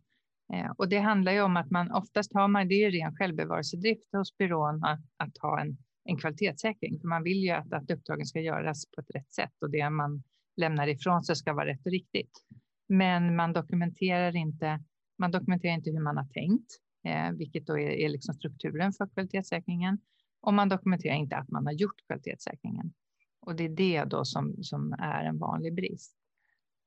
Eh, 0.52 0.70
och 0.76 0.88
det 0.88 0.98
handlar 0.98 1.32
ju 1.32 1.42
om 1.42 1.56
att 1.56 1.70
man 1.70 1.92
oftast 1.92 2.34
har 2.34 2.48
man, 2.48 2.68
det 2.68 2.74
är 2.74 2.90
ju 2.90 2.98
ren 2.98 3.16
självbevarelsedrift 3.16 4.12
hos 4.12 4.36
byrån 4.36 4.84
att, 4.84 5.00
att 5.16 5.38
ha 5.38 5.60
en, 5.60 5.76
en 6.04 6.16
kvalitetssäkring. 6.16 7.00
För 7.00 7.08
man 7.08 7.22
vill 7.22 7.38
ju 7.38 7.50
att, 7.50 7.72
att 7.72 7.90
uppdragen 7.90 8.26
ska 8.26 8.40
göras 8.40 8.86
på 8.90 9.00
ett 9.00 9.10
rätt 9.14 9.32
sätt 9.32 9.52
och 9.60 9.70
det 9.70 9.90
man 9.90 10.22
lämnar 10.56 10.86
ifrån 10.86 11.24
sig 11.24 11.36
ska 11.36 11.52
vara 11.52 11.66
rätt 11.66 11.86
och 11.86 11.92
riktigt. 11.92 12.44
Men 12.88 13.36
man 13.36 13.52
dokumenterar 13.52 14.36
inte, 14.36 14.80
man 15.18 15.30
dokumenterar 15.30 15.74
inte 15.74 15.90
hur 15.90 16.00
man 16.00 16.16
har 16.16 16.26
tänkt, 16.26 16.70
eh, 17.04 17.30
vilket 17.30 17.66
då 17.66 17.78
är, 17.78 17.90
är 17.90 18.08
liksom 18.08 18.34
strukturen 18.34 18.92
för 18.92 19.06
kvalitetssäkringen. 19.06 19.98
Och 20.40 20.54
man 20.54 20.68
dokumenterar 20.68 21.14
inte 21.14 21.36
att 21.36 21.48
man 21.48 21.66
har 21.66 21.72
gjort 21.72 22.06
kvalitetssäkringen. 22.06 22.92
Och 23.40 23.56
det 23.56 23.64
är 23.64 23.68
det 23.68 24.04
då 24.04 24.24
som, 24.24 24.62
som 24.62 24.92
är 24.92 25.24
en 25.24 25.38
vanlig 25.38 25.74
brist. 25.74 26.16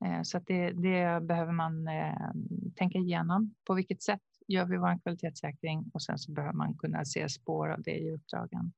Eh, 0.04 0.22
så 0.22 0.38
att 0.38 0.46
det, 0.46 0.70
det 0.70 1.26
behöver 1.26 1.52
man 1.52 1.88
eh, 1.88 2.30
tänka 2.76 2.98
igenom. 2.98 3.54
På 3.66 3.74
vilket 3.74 4.02
sätt 4.02 4.22
gör 4.48 4.64
vi 4.64 4.76
vår 4.76 5.02
kvalitetssäkring? 5.02 5.90
Och 5.94 6.02
sen 6.02 6.18
så 6.18 6.32
behöver 6.32 6.54
man 6.54 6.76
kunna 6.76 7.04
se 7.04 7.28
spår 7.28 7.68
av 7.68 7.82
det 7.82 7.98
i 7.98 8.12
uppdragen. 8.12 8.72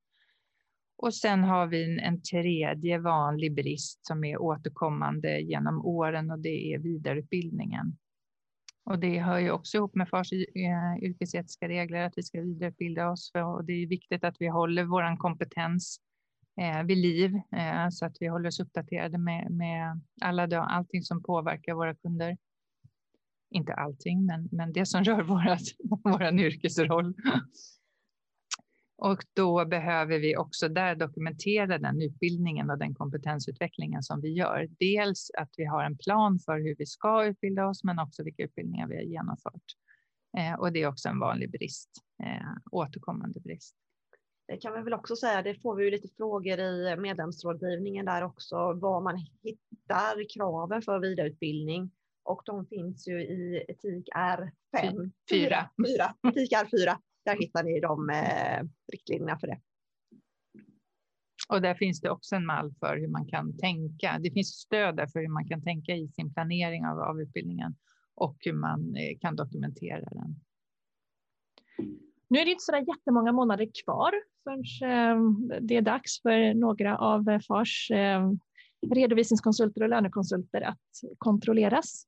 Och 1.02 1.14
sen 1.14 1.44
har 1.44 1.66
vi 1.66 1.84
en, 1.84 1.98
en 1.98 2.22
tredje 2.22 2.98
vanlig 2.98 3.54
brist 3.54 4.06
som 4.06 4.24
är 4.24 4.42
återkommande 4.42 5.40
genom 5.40 5.86
åren 5.86 6.30
och 6.30 6.38
det 6.38 6.74
är 6.74 6.78
vidareutbildningen. 6.78 7.96
Och 8.84 8.98
det 8.98 9.18
hör 9.18 9.38
ju 9.38 9.50
också 9.50 9.76
ihop 9.76 9.94
med 9.94 10.08
FARs 10.08 10.32
eh, 10.32 11.04
yrkesetiska 11.04 11.68
regler 11.68 12.06
att 12.06 12.12
vi 12.16 12.22
ska 12.22 12.40
vidareutbilda 12.40 13.10
oss 13.10 13.30
och 13.34 13.64
det 13.64 13.72
är 13.72 13.86
viktigt 13.86 14.24
att 14.24 14.36
vi 14.38 14.48
håller 14.48 14.84
vår 14.84 15.16
kompetens 15.16 16.00
eh, 16.60 16.82
vid 16.82 16.98
liv 16.98 17.34
eh, 17.56 17.88
så 17.90 18.06
att 18.06 18.16
vi 18.20 18.26
håller 18.26 18.48
oss 18.48 18.60
uppdaterade 18.60 19.18
med, 19.18 19.50
med 19.50 20.00
alla, 20.20 20.60
allting 20.62 21.02
som 21.02 21.22
påverkar 21.22 21.74
våra 21.74 21.94
kunder. 21.94 22.36
Inte 23.50 23.74
allting, 23.74 24.26
men, 24.26 24.48
men 24.52 24.72
det 24.72 24.86
som 24.86 25.04
rör 25.04 25.22
vår 25.22 26.40
yrkesroll. 26.40 27.14
Och 29.02 29.24
då 29.34 29.64
behöver 29.64 30.18
vi 30.18 30.36
också 30.36 30.68
där 30.68 30.94
dokumentera 30.94 31.78
den 31.78 32.02
utbildningen 32.02 32.70
och 32.70 32.78
den 32.78 32.94
kompetensutvecklingen 32.94 34.02
som 34.02 34.20
vi 34.20 34.28
gör. 34.28 34.68
Dels 34.78 35.30
att 35.38 35.50
vi 35.56 35.64
har 35.64 35.84
en 35.84 35.98
plan 35.98 36.38
för 36.38 36.58
hur 36.58 36.74
vi 36.78 36.86
ska 36.86 37.24
utbilda 37.24 37.66
oss, 37.66 37.84
men 37.84 37.98
också 37.98 38.22
vilka 38.24 38.42
utbildningar 38.42 38.88
vi 38.88 38.96
har 38.96 39.02
genomfört. 39.02 39.64
Eh, 40.38 40.60
och 40.60 40.72
det 40.72 40.82
är 40.82 40.88
också 40.88 41.08
en 41.08 41.18
vanlig 41.18 41.50
brist, 41.50 41.90
eh, 42.22 42.46
återkommande 42.70 43.40
brist. 43.40 43.76
Det 44.48 44.56
kan 44.56 44.72
vi 44.72 44.82
väl 44.82 44.94
också 44.94 45.16
säga, 45.16 45.42
det 45.42 45.54
får 45.54 45.76
vi 45.76 45.84
ju 45.84 45.90
lite 45.90 46.08
frågor 46.16 46.58
i 46.58 46.96
medlemsrådgivningen 46.96 48.06
där 48.06 48.22
också, 48.22 48.72
var 48.72 49.00
man 49.00 49.16
hittar 49.42 50.34
kraven 50.34 50.82
för 50.82 50.98
vidareutbildning. 50.98 51.90
Och 52.22 52.42
de 52.44 52.66
finns 52.66 53.08
ju 53.08 53.22
i 53.22 53.64
etik 53.68 54.08
R5. 54.16 55.10
Fyra. 55.30 55.70
Fyra. 55.86 56.14
Etik 56.28 56.52
R4. 56.52 56.96
Där 57.30 57.36
hittar 57.36 57.62
ni 57.62 57.80
de 57.80 58.10
eh, 58.10 58.68
riktlinjerna 58.92 59.38
för 59.38 59.46
det. 59.46 59.60
Och 61.48 61.62
där 61.62 61.74
finns 61.74 62.00
det 62.00 62.10
också 62.10 62.36
en 62.36 62.46
mall 62.46 62.74
för 62.80 62.96
hur 62.96 63.08
man 63.08 63.26
kan 63.26 63.56
tänka. 63.58 64.18
Det 64.20 64.30
finns 64.30 64.48
stöd 64.48 64.96
där 64.96 65.06
för 65.06 65.20
hur 65.20 65.28
man 65.28 65.48
kan 65.48 65.62
tänka 65.62 65.96
i 65.96 66.08
sin 66.08 66.34
planering 66.34 66.86
av, 66.86 67.00
av 67.00 67.20
utbildningen 67.20 67.74
och 68.14 68.36
hur 68.40 68.52
man 68.52 68.96
eh, 68.96 69.18
kan 69.20 69.36
dokumentera 69.36 70.08
den. 70.10 70.40
Nu 72.28 72.38
är 72.38 72.44
det 72.44 72.50
inte 72.50 72.64
så 72.64 72.72
där 72.72 72.84
jättemånga 72.88 73.32
månader 73.32 73.70
kvar 73.84 74.12
förrän 74.44 74.90
eh, 74.92 75.60
det 75.60 75.76
är 75.76 75.82
dags 75.82 76.22
för 76.22 76.54
några 76.54 76.98
av 76.98 77.40
FARs 77.48 77.90
eh, 77.90 78.30
redovisningskonsulter 78.94 79.82
och 79.82 79.88
lönekonsulter 79.88 80.60
att 80.60 80.90
kontrolleras. 81.18 82.06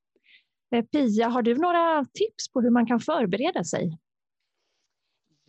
Eh, 0.74 0.84
Pia, 0.84 1.28
har 1.28 1.42
du 1.42 1.54
några 1.54 2.04
tips 2.04 2.52
på 2.52 2.60
hur 2.60 2.70
man 2.70 2.86
kan 2.86 3.00
förbereda 3.00 3.64
sig? 3.64 3.98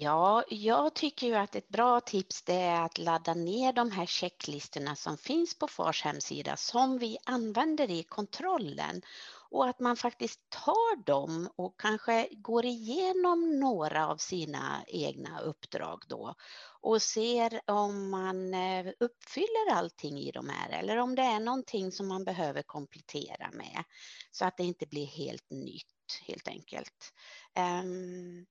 Ja, 0.03 0.43
jag 0.49 0.93
tycker 0.93 1.27
ju 1.27 1.35
att 1.35 1.55
ett 1.55 1.69
bra 1.69 2.01
tips 2.01 2.41
det 2.41 2.53
är 2.53 2.81
att 2.81 2.97
ladda 2.97 3.33
ner 3.33 3.73
de 3.73 3.91
här 3.91 4.05
checklistorna 4.05 4.95
som 4.95 5.17
finns 5.17 5.59
på 5.59 5.67
FARs 5.67 6.03
hemsida 6.03 6.57
som 6.57 6.97
vi 6.97 7.17
använder 7.25 7.91
i 7.91 8.03
kontrollen. 8.03 9.01
Och 9.49 9.67
att 9.67 9.79
man 9.79 9.97
faktiskt 9.97 10.49
tar 10.49 11.05
dem 11.05 11.49
och 11.55 11.79
kanske 11.79 12.27
går 12.31 12.65
igenom 12.65 13.59
några 13.59 14.07
av 14.07 14.17
sina 14.17 14.83
egna 14.87 15.39
uppdrag 15.39 16.03
då. 16.07 16.35
Och 16.81 17.01
ser 17.01 17.61
om 17.65 18.09
man 18.09 18.53
eh, 18.53 18.85
uppfyller 18.99 19.71
allting 19.71 20.19
i 20.19 20.31
de 20.31 20.49
här 20.49 20.79
eller 20.79 20.97
om 20.97 21.15
det 21.15 21.21
är 21.21 21.39
någonting 21.39 21.91
som 21.91 22.07
man 22.07 22.23
behöver 22.23 22.61
komplettera 22.61 23.51
med. 23.53 23.83
Så 24.31 24.45
att 24.45 24.57
det 24.57 24.63
inte 24.63 24.85
blir 24.85 25.05
helt 25.05 25.49
nytt 25.49 25.87
helt 26.27 26.47
enkelt. 26.47 27.13
Ehm, 27.55 28.45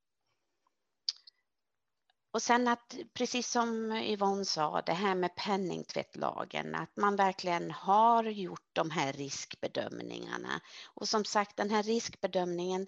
och 2.33 2.43
sen 2.43 2.69
att, 2.69 2.97
precis 3.15 3.51
som 3.51 3.93
Yvonne 3.93 4.45
sa, 4.45 4.83
det 4.87 4.93
här 4.93 5.15
med 5.15 5.37
penningtvättlagen, 5.37 6.75
att 6.75 6.97
man 6.97 7.17
verkligen 7.17 7.71
har 7.71 8.25
gjort 8.25 8.69
de 8.73 8.91
här 8.91 9.13
riskbedömningarna. 9.13 10.61
Och 10.95 11.09
som 11.09 11.25
sagt, 11.25 11.57
den 11.57 11.71
här 11.71 11.83
riskbedömningen, 11.83 12.87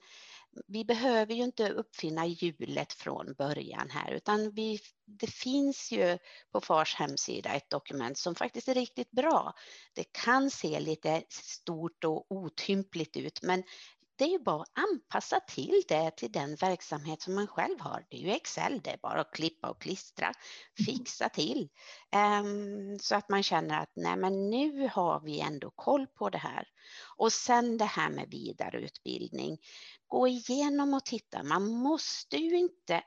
vi 0.67 0.85
behöver 0.85 1.35
ju 1.35 1.43
inte 1.43 1.71
uppfinna 1.71 2.27
hjulet 2.27 2.93
från 2.93 3.35
början 3.39 3.91
här, 3.91 4.13
utan 4.13 4.51
vi, 4.51 4.81
det 5.07 5.27
finns 5.27 5.93
ju 5.93 6.19
på 6.53 6.61
FARs 6.61 6.95
hemsida 6.95 7.51
ett 7.51 7.71
dokument 7.71 8.19
som 8.19 8.35
faktiskt 8.35 8.69
är 8.69 8.75
riktigt 8.75 9.11
bra. 9.11 9.55
Det 9.95 10.05
kan 10.13 10.51
se 10.51 10.81
lite 10.81 11.23
stort 11.29 12.05
och 12.05 12.27
otympligt 12.29 13.17
ut, 13.17 13.43
men 13.43 13.63
det 14.17 14.25
är 14.25 14.29
ju 14.29 14.39
bara 14.39 14.63
att 14.63 14.69
anpassa 14.75 15.41
till 15.41 15.83
det 15.89 16.17
till 16.17 16.33
den 16.33 16.57
verksamhet 16.57 17.23
som 17.23 17.35
man 17.35 17.47
själv 17.47 17.81
har. 17.81 18.07
Det 18.11 18.17
är 18.17 18.21
ju 18.21 18.31
Excel, 18.31 18.81
det 18.85 18.91
är 18.91 18.99
bara 19.03 19.21
att 19.21 19.33
klippa 19.33 19.71
och 19.71 19.81
klistra, 19.81 20.27
mm. 20.27 20.87
fixa 20.87 21.29
till 21.29 21.69
um, 22.41 22.99
så 22.99 23.17
att 23.17 23.29
man 23.29 23.43
känner 23.43 23.81
att 23.81 23.93
nej, 23.97 24.17
men 24.17 24.51
nu 24.51 24.89
har 24.93 25.21
vi 25.21 25.41
ändå 25.41 25.71
koll 25.71 26.07
på 26.07 26.31
det 26.31 26.39
här. 26.39 26.69
Och 27.17 27.33
sen 27.33 27.79
det 27.79 27.85
här 27.85 28.11
med 28.11 28.31
vidareutbildning. 28.31 29.59
Gå 30.07 30.29
igenom 30.29 30.95
och 30.95 31.05
titta. 31.05 31.43
Man 31.43 31.69
måste 31.69 32.37
ju 32.37 32.59
inte 32.59 33.03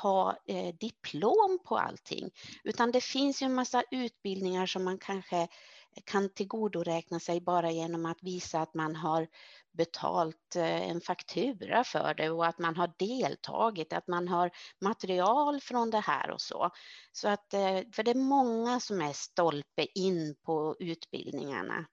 ha 0.00 0.36
eh, 0.46 0.74
diplom 0.74 1.58
på 1.64 1.78
allting, 1.78 2.30
utan 2.64 2.90
det 2.90 3.00
finns 3.00 3.42
ju 3.42 3.44
en 3.44 3.54
massa 3.54 3.82
utbildningar 3.90 4.66
som 4.66 4.84
man 4.84 4.98
kanske 4.98 5.48
kan 6.04 6.28
tillgodoräkna 6.28 7.20
sig 7.20 7.40
bara 7.40 7.70
genom 7.70 8.06
att 8.06 8.22
visa 8.22 8.60
att 8.60 8.74
man 8.74 8.96
har 8.96 9.28
betalt 9.76 10.56
eh, 10.56 10.90
en 10.90 11.00
faktura 11.00 11.84
för 11.84 12.14
det 12.14 12.30
och 12.30 12.46
att 12.46 12.58
man 12.58 12.76
har 12.76 12.92
deltagit, 12.98 13.92
att 13.92 14.08
man 14.08 14.28
har 14.28 14.50
material 14.80 15.60
från 15.60 15.90
det 15.90 16.00
här 16.00 16.30
och 16.30 16.40
så. 16.40 16.70
Så 17.12 17.28
att, 17.28 17.54
eh, 17.54 17.80
för 17.92 18.02
det 18.02 18.10
är 18.10 18.14
många 18.14 18.80
som 18.80 19.00
är 19.00 19.12
stolpe 19.12 19.86
in 19.94 20.36
på 20.44 20.76
utbildningarna. 20.78 21.86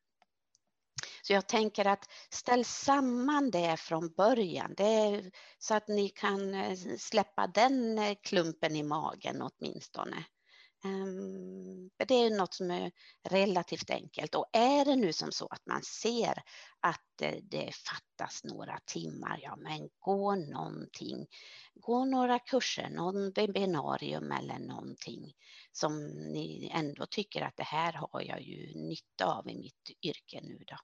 Så 1.21 1.33
jag 1.33 1.47
tänker 1.47 1.85
att 1.85 2.11
ställ 2.29 2.65
samman 2.65 3.51
det 3.51 3.77
från 3.77 4.13
början 4.13 4.73
det 4.77 5.31
så 5.57 5.75
att 5.75 5.87
ni 5.87 6.09
kan 6.09 6.53
eh, 6.53 6.77
släppa 6.97 7.47
den 7.47 7.99
klumpen 8.15 8.75
i 8.75 8.83
magen 8.83 9.41
åtminstone. 9.41 10.25
Ehm, 10.83 11.89
det 11.97 12.13
är 12.13 12.37
något 12.37 12.53
som 12.53 12.71
är 12.71 12.91
relativt 13.29 13.89
enkelt 13.89 14.35
och 14.35 14.45
är 14.53 14.85
det 14.85 14.95
nu 14.95 15.13
som 15.13 15.31
så 15.31 15.47
att 15.47 15.65
man 15.65 15.81
ser 15.83 16.43
att 16.79 17.01
det 17.41 17.75
fattas 17.75 18.43
några 18.43 18.79
timmar, 18.85 19.39
ja 19.41 19.55
men 19.55 19.89
gå 19.99 20.35
någonting, 20.35 21.27
gå 21.73 22.05
några 22.05 22.39
kurser, 22.39 22.89
någon 22.89 23.31
webbinarium 23.31 24.31
eller 24.31 24.59
någonting 24.59 25.33
som 25.71 26.05
ni 26.07 26.71
ändå 26.73 27.05
tycker 27.05 27.41
att 27.41 27.57
det 27.57 27.63
här 27.63 27.93
har 27.93 28.21
jag 28.21 28.41
ju 28.41 28.73
nytta 28.75 29.25
av 29.25 29.49
i 29.49 29.57
mitt 29.57 29.91
yrke 30.01 30.41
nu 30.43 30.63
då. 30.67 30.77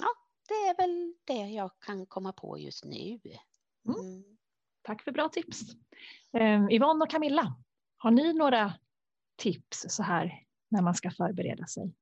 ja, 0.00 0.08
det 0.48 0.54
är 0.54 0.76
väl 0.76 1.14
det 1.24 1.50
jag 1.50 1.70
kan 1.80 2.06
komma 2.06 2.32
på 2.32 2.58
just 2.58 2.84
nu. 2.84 3.20
Mm. 3.88 4.00
mm. 4.00 4.24
Tack 4.82 5.02
för 5.02 5.12
bra 5.12 5.28
tips. 5.28 5.60
Um, 6.32 6.70
Yvonne 6.70 7.04
och 7.04 7.10
Camilla, 7.10 7.54
har 7.98 8.10
ni 8.10 8.32
några 8.32 8.72
tips 9.36 9.86
så 9.88 10.02
här 10.02 10.42
när 10.68 10.82
man 10.82 10.94
ska 10.94 11.10
förbereda 11.10 11.66
sig? 11.66 11.94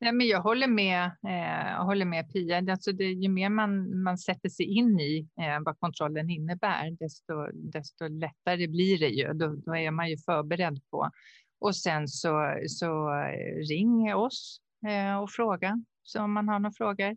Nej, 0.00 0.12
men 0.12 0.26
jag 0.26 0.40
håller 0.40 0.66
med, 0.66 1.04
eh, 1.04 1.70
jag 1.70 1.84
håller 1.84 2.04
med 2.04 2.32
Pia. 2.32 2.58
Alltså 2.58 2.92
det, 2.92 3.04
ju 3.04 3.28
mer 3.28 3.48
man, 3.48 4.02
man 4.02 4.18
sätter 4.18 4.48
sig 4.48 4.66
in 4.66 5.00
i 5.00 5.28
eh, 5.40 5.60
vad 5.64 5.78
kontrollen 5.78 6.30
innebär, 6.30 6.90
desto, 6.90 7.46
desto 7.52 8.08
lättare 8.08 8.66
blir 8.66 8.98
det 8.98 9.08
ju. 9.08 9.32
Då, 9.32 9.56
då, 9.56 9.76
är 9.76 9.90
man 9.90 10.10
ju 10.10 10.16
förberedd 10.16 10.80
på. 10.90 11.10
Och 11.60 11.76
sen 11.76 12.08
så, 12.08 12.58
så 12.66 13.10
ring 13.70 14.14
oss 14.14 14.60
eh, 14.88 15.22
och 15.22 15.30
fråga 15.30 15.84
så 16.02 16.22
om 16.22 16.32
man 16.32 16.48
har 16.48 16.58
några 16.58 16.72
frågor. 16.72 17.16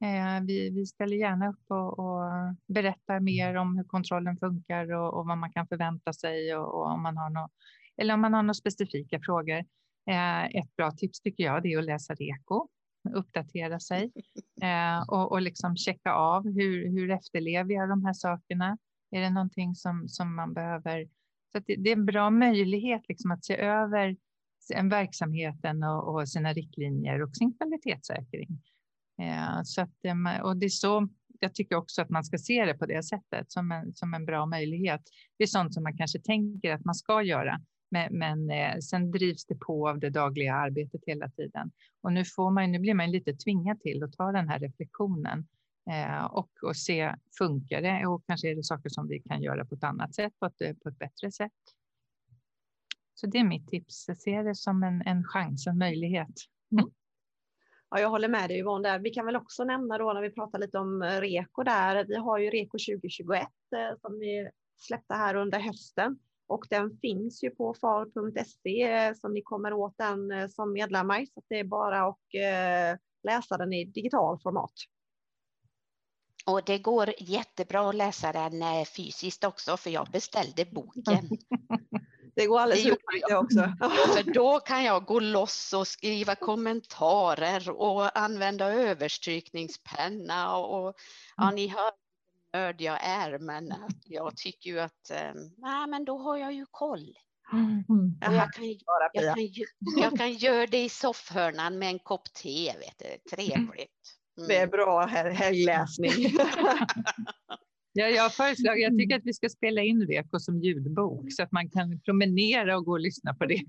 Eh, 0.00 0.44
vi, 0.46 0.70
vi 0.70 0.86
ställer 0.86 1.16
gärna 1.16 1.48
upp 1.48 1.64
och, 1.68 1.98
och 1.98 2.54
berättar 2.66 3.20
mer 3.20 3.54
om 3.54 3.76
hur 3.76 3.84
kontrollen 3.84 4.36
funkar 4.36 4.92
och, 4.92 5.18
och 5.18 5.26
vad 5.26 5.38
man 5.38 5.52
kan 5.52 5.66
förvänta 5.66 6.12
sig 6.12 6.56
och, 6.56 6.74
och 6.74 6.86
om 6.86 7.02
man 7.02 7.16
har 7.16 7.30
något, 7.30 7.50
eller 7.96 8.14
om 8.14 8.20
man 8.20 8.34
har 8.34 8.42
några 8.42 8.54
specifika 8.54 9.20
frågor. 9.20 9.64
Eh, 10.10 10.44
ett 10.44 10.76
bra 10.76 10.90
tips 10.90 11.20
tycker 11.20 11.44
jag 11.44 11.62
det 11.62 11.72
är 11.72 11.78
att 11.78 11.84
läsa 11.84 12.14
REKO, 12.14 12.68
uppdatera 13.14 13.80
sig 13.80 14.12
eh, 14.62 15.08
och, 15.08 15.32
och 15.32 15.42
liksom 15.42 15.76
checka 15.76 16.12
av 16.12 16.44
hur, 16.44 16.88
hur 16.88 17.10
efterlever 17.10 17.74
jag 17.74 17.88
de 17.88 18.04
här 18.04 18.12
sakerna? 18.12 18.78
Är 19.10 19.20
det 19.20 19.30
någonting 19.30 19.74
som, 19.74 20.08
som 20.08 20.34
man 20.34 20.54
behöver? 20.54 21.08
Så 21.52 21.58
det, 21.58 21.76
det, 21.76 21.90
är 21.90 21.96
en 21.96 22.06
bra 22.06 22.30
möjlighet 22.30 23.02
liksom 23.08 23.30
att 23.30 23.44
se 23.44 23.56
över 23.56 24.16
en 24.74 24.88
verksamheten 24.88 25.82
och, 25.82 26.14
och 26.14 26.28
sina 26.28 26.52
riktlinjer 26.52 27.22
och 27.22 27.36
sin 27.36 27.52
kvalitetssäkring. 27.52 28.48
Eh, 29.18 29.62
så 29.64 29.80
att, 29.80 30.04
eh, 30.04 30.40
och 30.40 30.56
det 30.56 30.66
är 30.66 30.70
så 30.70 31.08
jag 31.40 31.54
tycker 31.54 31.76
också 31.76 32.02
att 32.02 32.10
man 32.10 32.24
ska 32.24 32.38
se 32.38 32.64
det 32.64 32.74
på 32.74 32.86
det 32.86 33.02
sättet 33.02 33.52
som 33.52 33.72
en, 33.72 33.94
som 33.94 34.14
en 34.14 34.24
bra 34.24 34.46
möjlighet. 34.46 35.02
Det 35.36 35.44
är 35.44 35.48
sånt 35.48 35.74
som 35.74 35.82
man 35.82 35.96
kanske 35.96 36.20
tänker 36.20 36.74
att 36.74 36.84
man 36.84 36.94
ska 36.94 37.22
göra, 37.22 37.60
men, 37.90 38.18
men 38.18 38.50
eh, 38.50 38.78
sen 38.78 39.10
drivs 39.10 39.46
det 39.46 39.54
på 39.54 39.88
av 39.88 39.98
det 39.98 40.10
dagliga 40.10 40.54
arbetet 40.54 41.00
hela 41.06 41.30
tiden. 41.30 41.70
Och 42.00 42.12
nu, 42.12 42.24
får 42.24 42.50
man, 42.50 42.72
nu 42.72 42.78
blir 42.78 42.94
man 42.94 43.10
lite 43.10 43.34
tvingad 43.34 43.80
till 43.80 44.02
att 44.02 44.12
ta 44.12 44.32
den 44.32 44.48
här 44.48 44.58
reflektionen 44.58 45.48
eh, 45.90 46.24
och, 46.24 46.50
och 46.62 46.76
se, 46.76 47.14
funkar 47.38 47.82
det? 47.82 48.06
Och 48.06 48.24
kanske 48.26 48.50
är 48.50 48.56
det 48.56 48.64
saker 48.64 48.88
som 48.88 49.08
vi 49.08 49.18
kan 49.18 49.42
göra 49.42 49.64
på 49.64 49.74
ett 49.74 49.84
annat 49.84 50.14
sätt, 50.14 50.32
på 50.38 50.46
ett, 50.46 50.82
på 50.82 50.88
ett 50.88 50.98
bättre 50.98 51.32
sätt. 51.32 51.52
Så 53.14 53.26
det 53.26 53.38
är 53.38 53.44
mitt 53.44 53.68
tips. 53.68 54.04
Jag 54.08 54.18
ser 54.18 54.44
det 54.44 54.54
som 54.54 54.82
en, 54.82 55.02
en 55.02 55.24
chans, 55.24 55.66
en 55.66 55.78
möjlighet. 55.78 56.34
Mm. 56.72 56.90
Ja, 57.90 58.00
jag 58.00 58.10
håller 58.10 58.28
med 58.28 58.50
dig 58.50 58.58
Yvonne. 58.58 58.88
Där. 58.88 58.98
Vi 58.98 59.10
kan 59.10 59.26
väl 59.26 59.36
också 59.36 59.64
nämna 59.64 59.98
då 59.98 60.12
när 60.12 60.22
vi 60.22 60.30
pratar 60.30 60.58
lite 60.58 60.78
om 60.78 61.02
eh, 61.02 61.20
REKO 61.20 61.62
där. 61.62 62.04
Vi 62.04 62.16
har 62.16 62.38
ju 62.38 62.50
REKO 62.50 62.78
2021 62.78 63.42
eh, 63.42 63.98
som 64.00 64.18
vi 64.18 64.50
släppte 64.76 65.14
här 65.14 65.34
under 65.34 65.58
hösten 65.58 66.18
och 66.46 66.66
den 66.70 66.98
finns 67.00 67.44
ju 67.44 67.50
på 67.50 67.74
far.se 67.74 68.82
eh, 68.82 69.14
som 69.14 69.34
ni 69.34 69.42
kommer 69.42 69.72
åt 69.72 69.98
den 69.98 70.50
som 70.50 70.72
medlemmar. 70.72 71.26
Så 71.34 71.42
det 71.48 71.58
är 71.58 71.64
bara 71.64 72.08
att 72.08 72.18
läsa 73.22 73.56
den 73.56 73.72
i 73.72 73.84
digital 73.84 74.40
format. 74.42 74.72
Och 76.46 76.62
det 76.66 76.78
går 76.78 77.14
jättebra 77.18 77.88
att 77.88 77.94
läsa 77.94 78.32
den 78.32 78.86
fysiskt 78.96 79.44
också, 79.44 79.76
för 79.76 79.90
jag 79.90 80.08
beställde 80.12 80.64
boken. 80.64 81.28
Det 82.38 82.46
går 82.46 82.60
alldeles 82.60 82.86
utmärkt 82.86 83.28
det 83.28 83.36
också. 83.36 83.72
För 84.14 84.32
då 84.32 84.60
kan 84.60 84.84
jag 84.84 85.04
gå 85.04 85.20
loss 85.20 85.72
och 85.72 85.86
skriva 85.86 86.34
kommentarer 86.34 87.70
och 87.70 88.18
använda 88.18 88.72
överstrykningspenna 88.72 90.56
och, 90.56 90.94
ja, 91.36 91.50
ni 91.50 91.68
hör 91.68 91.92
nörd 92.52 92.80
jag 92.80 92.98
är, 93.02 93.38
men 93.38 93.74
jag 94.04 94.36
tycker 94.36 94.70
ju 94.70 94.80
att 94.80 95.10
ehm, 95.10 95.36
nej, 95.56 95.86
men 95.86 96.04
då 96.04 96.18
har 96.18 96.36
jag 96.36 96.52
ju 96.52 96.66
koll. 96.70 97.14
Mm. 97.52 97.84
Jag, 98.20 98.52
kan, 98.52 98.64
jag, 99.12 99.24
kan, 99.24 99.34
jag 99.96 100.18
kan 100.18 100.32
göra 100.32 100.66
det 100.66 100.84
i 100.84 100.88
soffhörnan 100.88 101.78
med 101.78 101.88
en 101.88 101.98
kopp 101.98 102.32
te, 102.32 102.74
vet 102.78 102.98
du. 102.98 103.36
trevligt. 103.36 104.16
Mm. 104.36 104.48
Det 104.48 104.56
är 104.56 104.66
bra 104.66 105.06
helgläsning. 105.06 106.12
Ja, 107.92 108.06
jag, 108.06 108.34
föreslår, 108.34 108.76
jag 108.76 108.98
tycker 108.98 109.16
att 109.16 109.24
vi 109.24 109.32
ska 109.32 109.48
spela 109.48 109.82
in 109.82 110.06
Reko 110.06 110.38
som 110.38 110.60
ljudbok 110.60 111.32
så 111.32 111.42
att 111.42 111.52
man 111.52 111.70
kan 111.70 112.00
promenera 112.00 112.76
och 112.76 112.84
gå 112.84 112.92
och 112.92 113.00
lyssna 113.00 113.34
på 113.34 113.46
det. 113.46 113.62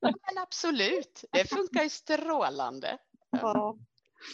Men 0.00 0.42
absolut, 0.42 1.24
det 1.32 1.48
funkar 1.50 1.82
ju 1.82 1.88
strålande. 1.88 2.98
Ja. 3.30 3.78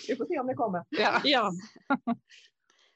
Vi 0.09 0.17
får 0.17 0.27
se 0.27 0.39
om 0.39 0.47
det 0.47 0.55
kommer. 0.55 0.85
Ja. 0.89 1.21
ja. 1.25 1.53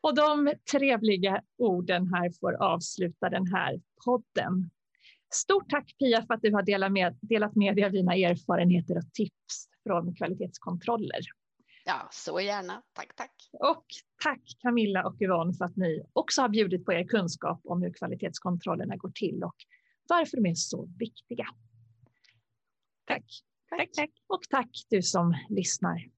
Och 0.00 0.14
de 0.14 0.52
trevliga 0.72 1.42
orden 1.58 2.14
här 2.14 2.30
får 2.40 2.62
avsluta 2.62 3.30
den 3.30 3.46
här 3.46 3.80
podden. 4.04 4.70
Stort 5.34 5.70
tack 5.70 5.98
Pia 5.98 6.26
för 6.26 6.34
att 6.34 6.42
du 6.42 6.52
har 6.52 6.62
delat 6.62 6.92
med, 6.92 7.18
delat 7.20 7.56
med 7.56 7.76
dig 7.76 7.84
av 7.84 7.92
dina 7.92 8.14
erfarenheter 8.14 8.96
och 8.96 9.12
tips 9.12 9.68
från 9.86 10.14
kvalitetskontroller. 10.14 11.20
Ja, 11.84 12.08
så 12.12 12.40
gärna. 12.40 12.82
Tack, 12.92 13.16
tack. 13.16 13.50
Och 13.52 13.86
tack 14.22 14.42
Camilla 14.58 15.06
och 15.06 15.22
Yvonne 15.22 15.54
för 15.54 15.64
att 15.64 15.76
ni 15.76 16.04
också 16.12 16.42
har 16.42 16.48
bjudit 16.48 16.84
på 16.84 16.92
er 16.92 17.04
kunskap 17.04 17.60
om 17.64 17.82
hur 17.82 17.92
kvalitetskontrollerna 17.92 18.96
går 18.96 19.10
till 19.10 19.44
och 19.44 19.56
varför 20.08 20.36
de 20.36 20.46
är 20.46 20.54
så 20.54 20.88
viktiga. 20.98 21.46
Tack. 23.04 23.24
Tack, 23.68 23.92
tack. 23.92 24.10
Och 24.26 24.42
tack 24.50 24.70
du 24.88 25.02
som 25.02 25.34
lyssnar. 25.48 26.13